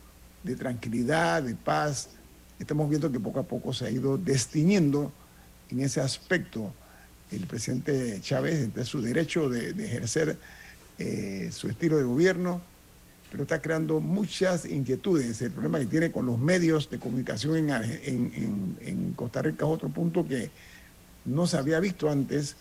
[0.45, 2.11] de tranquilidad, de paz.
[2.61, 5.13] Estamos viendo que poco a poco se ha ido destiñendo
[5.71, 6.73] en ese aspecto
[7.33, 10.39] el presidente Chávez de su derecho de, ejercer
[10.99, 12.63] eh, su estilo de gobierno,
[13.31, 15.43] pero está creando muchas inquietudes.
[15.43, 19.89] El problema que tiene con los medios de comunicación en, en Costa Rica es otro
[19.89, 20.51] punto que
[21.24, 22.57] no se había visto antes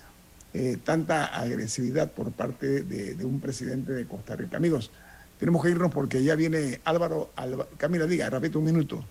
[0.58, 4.56] eh, tanta agresividad por parte de, un presidente de Costa Rica.
[4.56, 4.90] Amigos,
[5.38, 7.34] tenemos que irnos porque ya viene Álvaro.
[7.76, 9.04] Camila, diga, repito un minuto.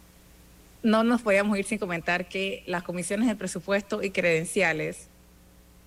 [0.83, 5.09] No nos podíamos ir sin comentar que las comisiones de presupuesto y credenciales,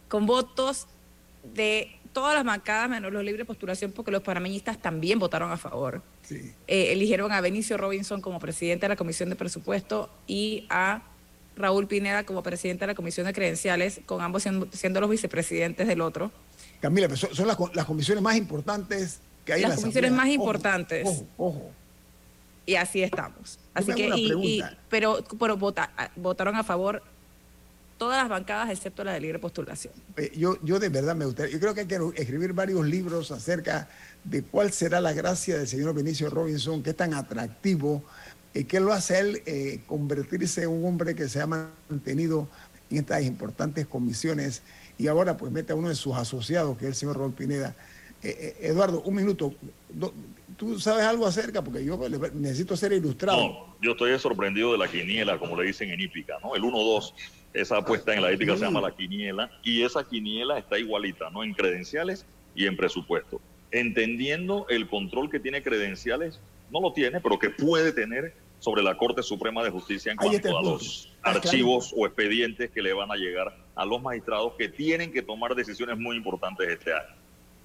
[0.10, 0.86] con votos
[1.56, 5.58] de todas las bancadas menos los libres de postulación, porque los panameñistas también votaron a
[5.58, 6.02] favor.
[6.30, 11.04] Eh, eligieron a Benicio Robinson como presidente de la Comisión de Presupuesto y a
[11.56, 16.02] Raúl Pineda como presidente de la Comisión de Credenciales, con ambos siendo, los vicepresidentes del
[16.02, 16.32] otro.
[16.82, 21.08] Camila, son, las, comisiones más importantes que hay las en la comisiones más importantes.
[21.08, 21.72] Ojo, ojo.
[22.66, 23.60] Y así estamos.
[23.74, 27.02] Así que, y, pero, pero votaron a favor
[27.98, 29.94] todas las bancadas excepto la de libre postulación.
[30.36, 33.90] Yo, yo de verdad me gustaría, yo creo que hay que escribir varios libros acerca
[34.24, 38.04] de cuál será la gracia del señor Benicio Robinson, que es tan atractivo
[38.66, 42.48] ¿Qué lo hace él eh, convertirse en un hombre que se ha mantenido
[42.90, 44.64] en estas importantes comisiones
[44.98, 47.76] y ahora pues mete a uno de sus asociados, que es el señor Raúl Pineda?
[48.24, 49.54] Eh, eh, Eduardo, un minuto.
[50.58, 51.64] ¿Tú sabes algo acerca?
[51.64, 52.00] Porque yo
[52.34, 53.38] necesito ser ilustrado.
[53.38, 56.56] No, yo estoy sorprendido de la quiniela, como le dicen en hípica, ¿no?
[56.56, 57.14] El 1-2,
[57.54, 61.44] esa apuesta en la hípica se llama la quiniela, y esa quiniela está igualita, ¿no?
[61.44, 62.26] En credenciales
[62.56, 63.42] y en presupuesto.
[63.72, 66.40] Entendiendo el control que tiene credenciales,
[66.72, 70.58] no lo tiene, pero que puede tener sobre la Corte Suprema de Justicia en cuanto
[70.58, 75.12] a los archivos o expedientes que le van a llegar a los magistrados que tienen
[75.12, 77.16] que tomar decisiones muy importantes este año.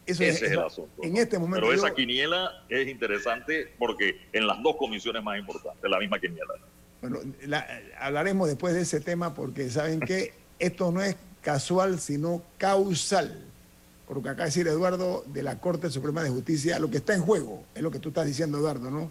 [0.04, 1.02] Ese es, el asunto.
[1.02, 1.66] En este momento.
[1.66, 6.54] Pero esa quiniela es interesante porque en las dos comisiones más importantes, la misma quiniela.
[7.02, 7.18] Bueno,
[8.00, 13.44] hablaremos después de ese tema porque saben que esto no es casual, sino causal.
[14.06, 16.98] Por lo que acaba de decir Eduardo de la Corte Suprema de Justicia, lo que
[16.98, 19.10] está en juego, es lo que tú estás diciendo, Eduardo, ¿no?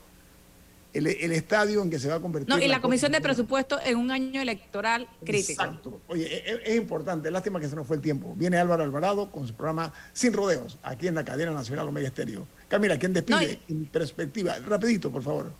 [0.93, 2.49] el, estadio en que se va a convertir.
[2.49, 5.63] No, y la, Comisión de Presupuesto en un año electoral crítico.
[5.63, 6.01] Exacto.
[6.07, 8.33] Oye, e, e, es, importante, lástima que se nos fue el tiempo.
[8.35, 12.47] Viene Álvaro Alvarado con su programa Sin Rodeos, aquí en la cadena nacional Omega Estéreo.
[12.67, 13.59] Camila, ¿quién despide?
[13.67, 15.51] en perspectiva, rapidito, por favor.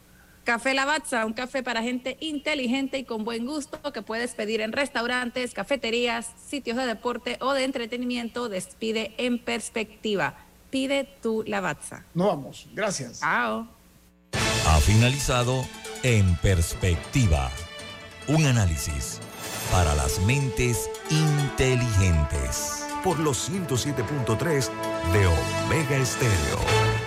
[0.44, 4.72] Café Lavazza, un café para gente inteligente y con buen gusto que puedes pedir en
[4.72, 8.50] restaurantes, cafeterías, sitios de deporte o de entretenimiento.
[8.50, 10.36] Despide en perspectiva.
[10.72, 12.06] Pide tu Lavazza.
[12.14, 12.68] No vamos.
[12.74, 13.20] Gracias.
[13.20, 13.68] Chao.
[14.68, 15.66] Ha finalizado
[16.04, 17.52] En Perspectiva,
[18.28, 19.20] un análisis
[19.72, 24.70] para las mentes inteligentes por los 107.3
[25.12, 27.01] de Omega Estéreo.